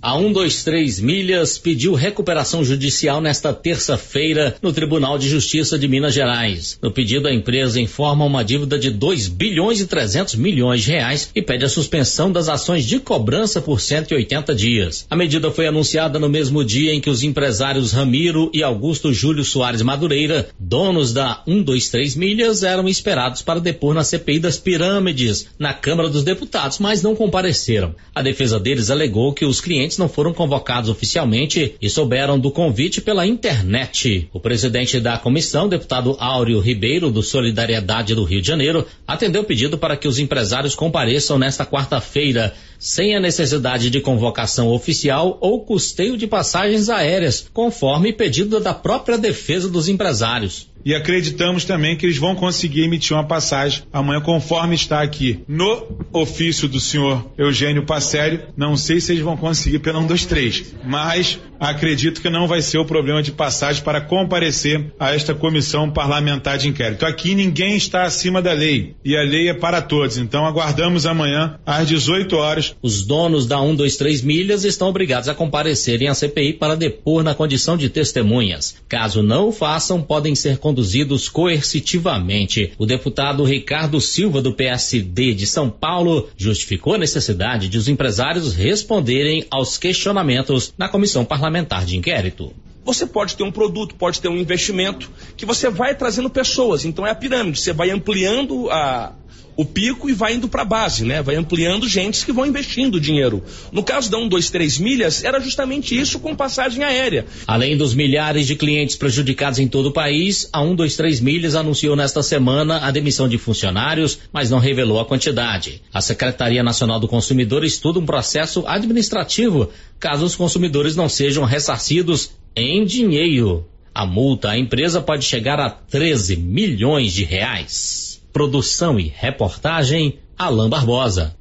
[0.04, 6.80] A 123 Milhas pediu recuperação judicial nesta terça-feira no Tribunal de Justiça de Minas Gerais.
[6.82, 11.30] No pedido, a empresa informa uma dívida de 2 bilhões e 300 milhões de reais
[11.36, 15.06] e pede a suspensão das ações de cobrança por 180 dias.
[15.08, 19.44] A medida foi anunciada no mesmo dia em que os empresários Ramiro e Augusto Júlio
[19.44, 25.76] Soares Madureira, donos da 123 Milhas, eram esperados para depor na CPI das pirâmides na
[25.76, 27.94] Câmara dos Deputados, mas não compareceram.
[28.16, 33.02] A defesa deles alegou que os clientes não foram convocados oficialmente e souberam do convite
[33.02, 34.30] pela internet.
[34.34, 39.46] O presidente da comissão, deputado Áureo Ribeiro, do Solidariedade do Rio de Janeiro, atendeu o
[39.46, 45.66] pedido para que os empresários compareçam nesta quarta-feira, sem a necessidade de convocação oficial ou
[45.66, 52.06] custeio de passagens aéreas, conforme pedido da própria defesa dos empresários e acreditamos também que
[52.06, 57.86] eles vão conseguir emitir uma passagem amanhã, conforme está aqui no ofício do senhor Eugênio
[57.86, 58.42] Passério.
[58.56, 62.62] Não sei se eles vão conseguir pelo 1, 2, 3, mas acredito que não vai
[62.62, 67.06] ser o problema de passagem para comparecer a esta comissão parlamentar de inquérito.
[67.06, 70.18] Aqui ninguém está acima da lei e a lei é para todos.
[70.18, 72.76] Então aguardamos amanhã às 18 horas.
[72.82, 77.24] Os donos da 1, 2, 3 milhas estão obrigados a comparecerem à CPI para depor
[77.24, 78.76] na condição de testemunhas.
[78.90, 82.72] Caso não o façam, podem ser conduzidos coercitivamente.
[82.78, 88.56] O deputado Ricardo Silva, do PSD de São Paulo, justificou a necessidade de os empresários
[88.56, 92.54] responderem aos questionamentos na comissão parlamentar de inquérito.
[92.86, 96.86] Você pode ter um produto, pode ter um investimento que você vai trazendo pessoas.
[96.86, 97.60] Então é a pirâmide.
[97.60, 99.14] Você vai ampliando a,
[99.56, 101.22] o pico e vai indo para a base, né?
[101.22, 103.44] Vai ampliando gentes que vão investindo dinheiro.
[103.72, 107.26] No caso da 1, 2, 3 milhas, era justamente isso com passagem aérea.
[107.46, 111.56] Além dos milhares de clientes prejudicados em todo o país, a 1, 2, 3 milhas
[111.56, 115.82] anunciou nesta semana a demissão de funcionários, mas não revelou a quantidade.
[115.94, 119.70] A Secretaria Nacional do Consumidor estuda um processo administrativo
[120.00, 123.68] caso os consumidores não sejam ressarcidos em dinheiro.
[123.94, 128.11] A multa à empresa pode chegar a 13 milhões de reais.
[128.34, 131.36] Produção e reportagem, Alain Barbosa.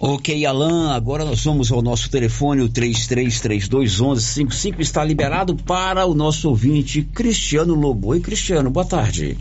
[0.00, 6.48] Ok, Alain, agora nós vamos ao nosso telefone, o 33321155, está liberado para o nosso
[6.48, 8.08] ouvinte Cristiano Lobo.
[8.08, 9.36] Oi, Cristiano, boa tarde.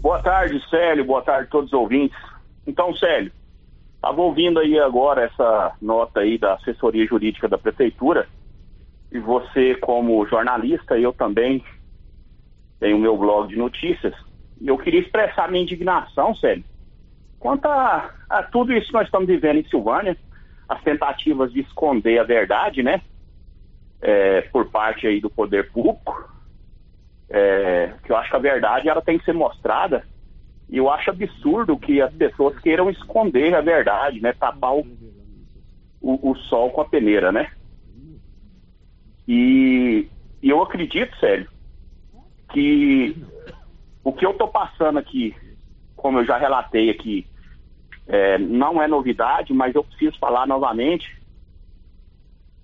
[0.00, 2.16] Boa tarde, Célio, boa tarde a todos os ouvintes.
[2.66, 3.32] Então, Célio,
[3.96, 8.28] estava ouvindo aí agora essa nota aí da assessoria jurídica da prefeitura,
[9.12, 11.64] e você como jornalista, eu também
[12.78, 14.14] tenho o meu blog de notícias,
[14.68, 16.64] eu queria expressar minha indignação, sério,
[17.38, 20.16] quanto a, a, tudo isso que nós estamos vivendo em Silvânia,
[20.68, 23.00] as tentativas de esconder a verdade, né,
[24.00, 26.30] é, por parte aí do poder público,
[27.28, 30.04] é, que eu acho que a verdade ela tem que ser mostrada,
[30.68, 34.86] e eu acho absurdo que as pessoas queiram esconder a verdade, né, tapar o,
[36.00, 37.50] o, o sol com a peneira, né.
[39.26, 40.08] E,
[40.42, 41.48] e eu acredito, sério,
[42.52, 43.16] que
[44.02, 45.34] o que eu estou passando aqui,
[45.96, 47.26] como eu já relatei aqui,
[48.06, 51.06] é, não é novidade, mas eu preciso falar novamente.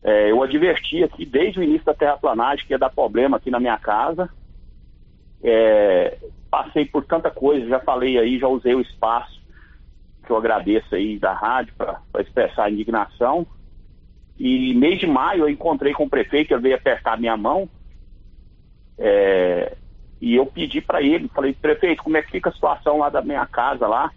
[0.03, 3.61] É, eu adverti aqui desde o início da terraplanagem que ia dar problema aqui na
[3.61, 4.29] minha casa.
[5.43, 6.19] É,
[6.51, 9.37] passei por tanta coisa, já falei aí, já usei o espaço
[10.27, 13.47] que eu agradeço aí da rádio para expressar a indignação.
[14.39, 17.69] E mês de maio eu encontrei com o prefeito, ele veio apertar minha mão.
[18.99, 19.77] É,
[20.21, 23.23] e eu pedi para ele, falei, prefeito, como é que fica a situação lá da
[23.23, 24.11] minha casa lá?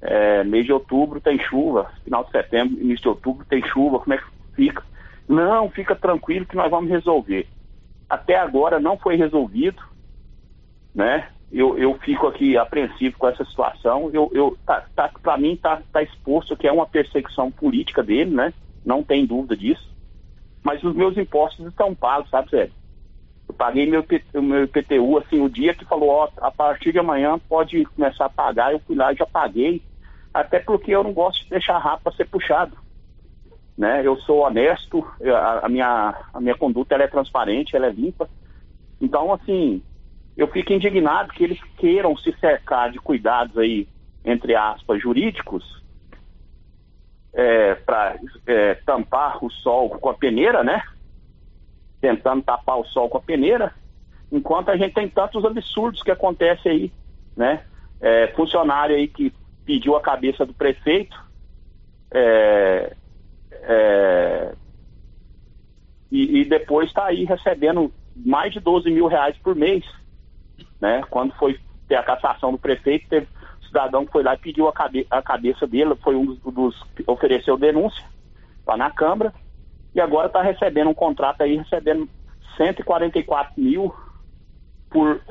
[0.00, 4.14] É, mês de outubro tem chuva, final de setembro, início de outubro tem chuva, como
[4.14, 4.24] é que
[4.54, 4.82] fica?
[5.28, 7.48] Não, fica tranquilo que nós vamos resolver.
[8.08, 9.82] Até agora não foi resolvido,
[10.94, 11.28] né?
[11.50, 14.10] Eu, eu fico aqui apreensivo com essa situação.
[14.12, 18.30] Eu, eu tá, tá, para mim tá, tá exposto que é uma perseguição política dele,
[18.30, 18.52] né?
[18.84, 19.88] Não tem dúvida disso.
[20.62, 22.70] Mas os meus impostos estão pagos, sabe, Zé?
[23.48, 24.04] Eu paguei meu,
[24.34, 28.30] meu IPTU, assim, o dia que falou, ó, a partir de amanhã pode começar a
[28.30, 29.82] pagar, eu fui lá e já paguei.
[30.34, 32.76] Até porque eu não gosto de deixar rápido para ser puxado.
[33.78, 34.02] Né?
[34.04, 38.28] Eu sou honesto, a, a, minha, a minha conduta ela é transparente, ela é limpa.
[39.00, 39.82] Então, assim,
[40.36, 43.88] eu fico indignado que eles queiram se cercar de cuidados aí,
[44.24, 45.82] entre aspas, jurídicos,
[47.32, 50.82] é, para é, tampar o sol com a peneira, né?
[52.06, 53.74] Tentando tapar o sol com a peneira,
[54.30, 56.92] enquanto a gente tem tantos absurdos que acontecem aí,
[57.36, 57.64] né?
[58.00, 59.32] É, funcionário aí que
[59.64, 61.20] pediu a cabeça do prefeito,
[62.12, 62.94] é,
[63.50, 64.54] é,
[66.12, 69.84] e, e, depois está aí recebendo mais de 12 mil reais por mês,
[70.80, 71.02] né?
[71.10, 71.58] Quando foi
[71.88, 73.26] ter a cassação do prefeito, teve
[73.60, 76.38] um cidadão que foi lá e pediu a, cabe a cabeça dele, foi um dos,
[76.38, 78.04] dos ofereceu denúncia,
[78.64, 79.34] lá na Câmara,
[79.96, 82.06] e agora está recebendo um contrato aí, recebendo
[82.58, 83.94] 144 mil
[84.90, 85.22] por,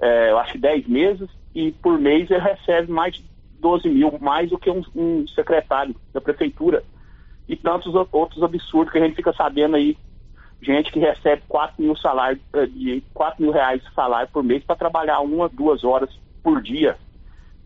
[0.00, 3.24] é, eu acho que 10 meses, e por mês ele recebe mais de
[3.60, 6.82] 12 mil, mais do que um, um secretário da prefeitura.
[7.46, 9.94] E tantos outros absurdos que a gente fica sabendo aí.
[10.62, 14.64] Gente que recebe 4 mil salários, eh, de 4 mil reais de salário por mês
[14.64, 16.08] para trabalhar uma, duas horas
[16.42, 16.96] por dia.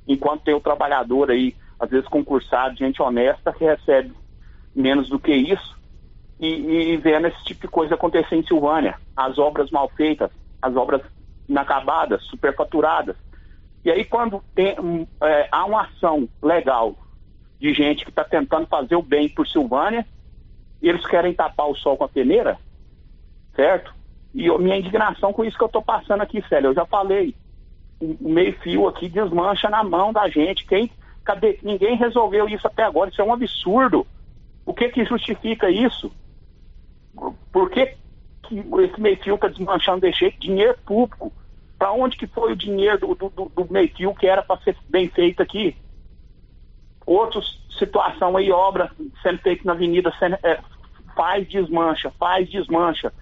[0.09, 4.13] Enquanto tem o trabalhador aí, às vezes concursado, gente honesta, que recebe
[4.75, 5.78] menos do que isso.
[6.40, 8.97] E, e vendo esse tipo de coisa acontecer em Silvânia.
[9.16, 10.31] As obras mal feitas,
[10.62, 11.02] as obras
[11.48, 13.16] inacabadas, superfaturadas.
[13.85, 16.97] E aí, quando tem, hum, é, há uma ação legal
[17.60, 20.06] de gente que está tentando fazer o bem por Silvânia,
[20.81, 22.59] eles querem tapar o sol com a peneira,
[23.55, 23.93] certo?
[24.32, 27.35] E eu- minha indignação com isso que eu estou passando aqui, Célio, eu já falei.
[28.01, 30.65] O meio-fio aqui desmancha na mão da gente.
[30.66, 30.89] Quem,
[31.24, 31.59] cadê?
[31.65, 33.10] Ninguém resolveu isso até agora.
[33.10, 34.06] Isso é um absurdo.
[34.65, 36.12] O que que justifica isso?
[37.53, 37.95] Por que,
[38.43, 39.01] que esse
[39.36, 40.40] está desmanchando jeito?
[40.40, 41.32] Dinheiro público.
[41.78, 43.53] Para onde que foi o dinheiro do, do, do-
[44.15, 45.77] que era para ser bem feito aqui?
[47.07, 48.90] Outros situação aí, obra
[49.23, 50.61] sendo feita na avenida, sendo, é,
[51.15, 53.12] faz, desmancha, faz, desmancha.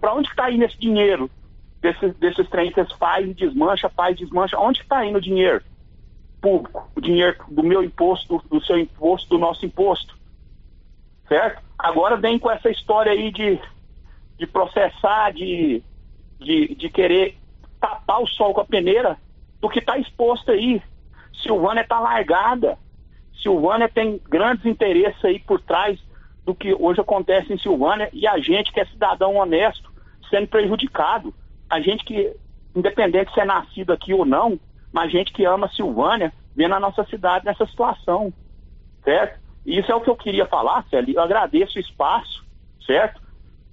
[0.00, 1.30] Para onde está indo esse dinheiro?
[1.80, 4.58] Desses, desses trens que faz, desmancha, faz, desmancha.
[4.58, 5.62] Onde está indo o dinheiro
[6.40, 6.90] público?
[6.94, 10.16] O dinheiro do meu imposto, do, do seu imposto, do nosso imposto.
[11.28, 11.62] Certo?
[11.78, 13.60] Agora vem com essa história aí de,
[14.36, 15.82] de processar, de,
[16.38, 17.38] de, de querer
[17.80, 19.16] tapar o sol com a peneira
[19.60, 20.82] do que está exposto aí.
[21.42, 22.76] Silvânia está largada.
[23.40, 25.98] Silvânia tem grandes interesses aí por trás
[26.44, 29.92] do que hoje acontece em Silvânia e a gente que é cidadão honesto
[30.28, 31.32] sendo prejudicado.
[31.70, 32.34] A gente que,
[32.74, 34.58] independente se é nascido aqui ou não,
[34.92, 38.32] mas a gente que ama Silvânia, vendo a nossa cidade nessa situação,
[39.04, 39.47] certo?
[39.68, 41.14] E isso é o que eu queria falar, Célio.
[41.14, 42.42] Eu agradeço o espaço,
[42.86, 43.20] certo?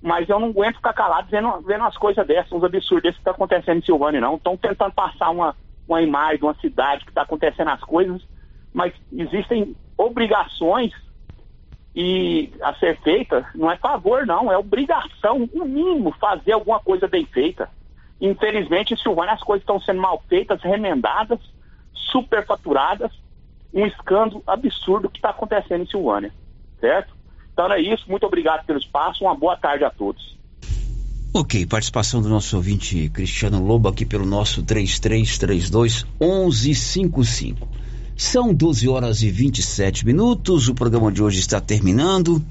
[0.01, 3.21] Mas eu não aguento ficar calado vendo, vendo as coisas dessas, uns absurdos desses que
[3.21, 4.35] estão acontecendo em Silvânia, não.
[4.35, 5.55] Estão tentando passar uma,
[5.87, 8.21] uma imagem de uma cidade que está acontecendo as coisas,
[8.73, 10.91] mas existem obrigações
[11.95, 17.07] e a ser feita, não é favor, não, é obrigação, o mínimo, fazer alguma coisa
[17.07, 17.69] bem feita.
[18.19, 21.39] Infelizmente, em Silvânia as coisas estão sendo mal feitas, remendadas,
[21.93, 23.13] superfaturadas,
[23.75, 26.33] um escândalo absurdo que está acontecendo em Silvânia,
[26.79, 27.13] certo?
[27.51, 30.35] Então é isso, muito obrigado pelo espaço, uma boa tarde a todos.
[31.33, 37.67] Ok, participação do nosso ouvinte Cristiano Lobo aqui pelo nosso 3332 1155.
[38.15, 40.69] São 12 horas e 27 minutos.
[40.69, 42.41] O programa de hoje está terminando.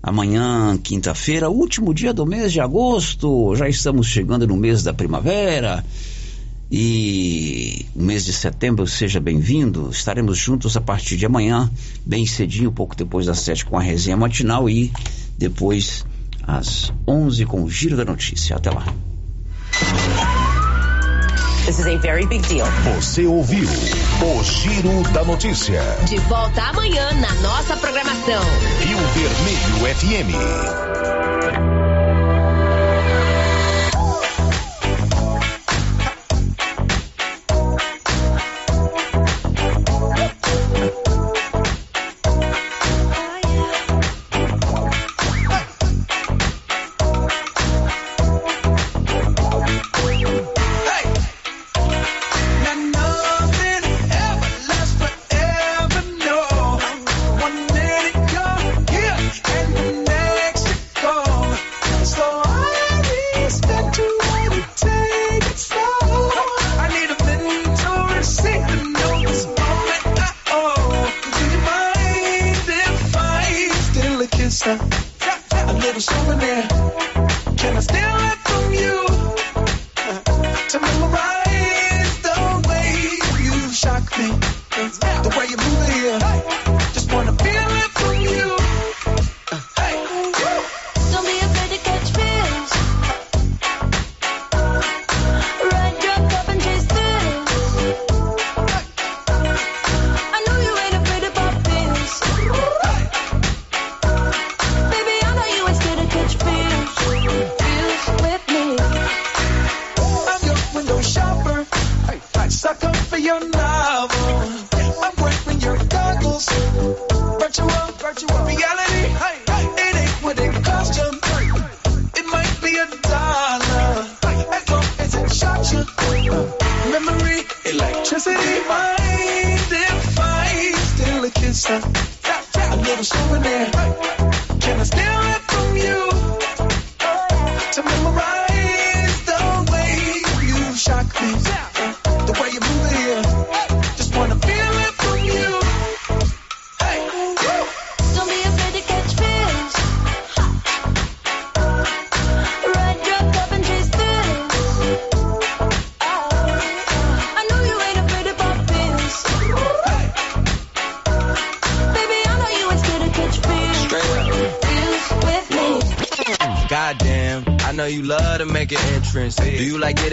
[0.00, 3.56] Amanhã, quinta-feira, último dia do mês de agosto.
[3.56, 5.84] Já estamos chegando no mês da primavera.
[6.70, 9.88] E o mês de setembro, seja bem-vindo.
[9.90, 11.70] Estaremos juntos a partir de amanhã,
[12.04, 14.92] bem cedinho, pouco depois das sete, com a resenha matinal e
[15.38, 16.04] depois
[16.42, 18.56] às 11 com o Giro da Notícia.
[18.56, 18.84] Até lá.
[21.64, 22.66] This is a very big deal.
[22.96, 25.82] Você ouviu o Giro da Notícia.
[26.08, 28.42] De volta amanhã na nossa programação.
[28.80, 31.77] Rio Vermelho FM.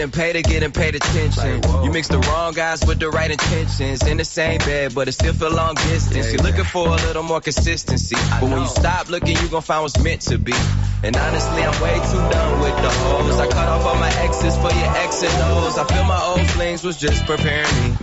[0.06, 1.84] Getting paid or getting paid attention?
[1.84, 4.06] You mix the wrong guys with the right intentions.
[4.06, 6.32] In the same bed, but it still feel long distance.
[6.32, 8.16] You're looking for a little more consistency.
[8.40, 10.54] But when you stop looking, you gon' find what's meant to be.
[11.02, 13.40] And honestly, I'm way too done with the hoes.
[13.40, 15.78] I cut off all my exes for your X and O's.
[15.78, 17.95] I feel my old flings was just preparing me.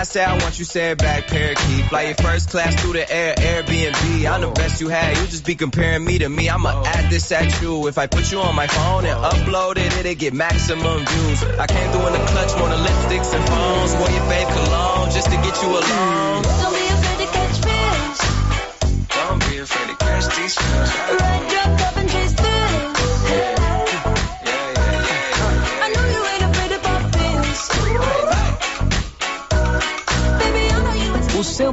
[0.00, 1.84] I say I want you, say it back, parakeet.
[1.90, 4.32] Fly your first class through the air, Airbnb.
[4.32, 5.14] I'm the best you had.
[5.18, 6.48] You just be comparing me to me.
[6.48, 7.86] I'ma add this at you.
[7.86, 11.42] If I put you on my phone and upload it, it'll get maximum views.
[11.44, 13.92] I came through in the clutch, more than lipsticks and phones.
[13.96, 16.79] Wore your fave cologne just to get you alone.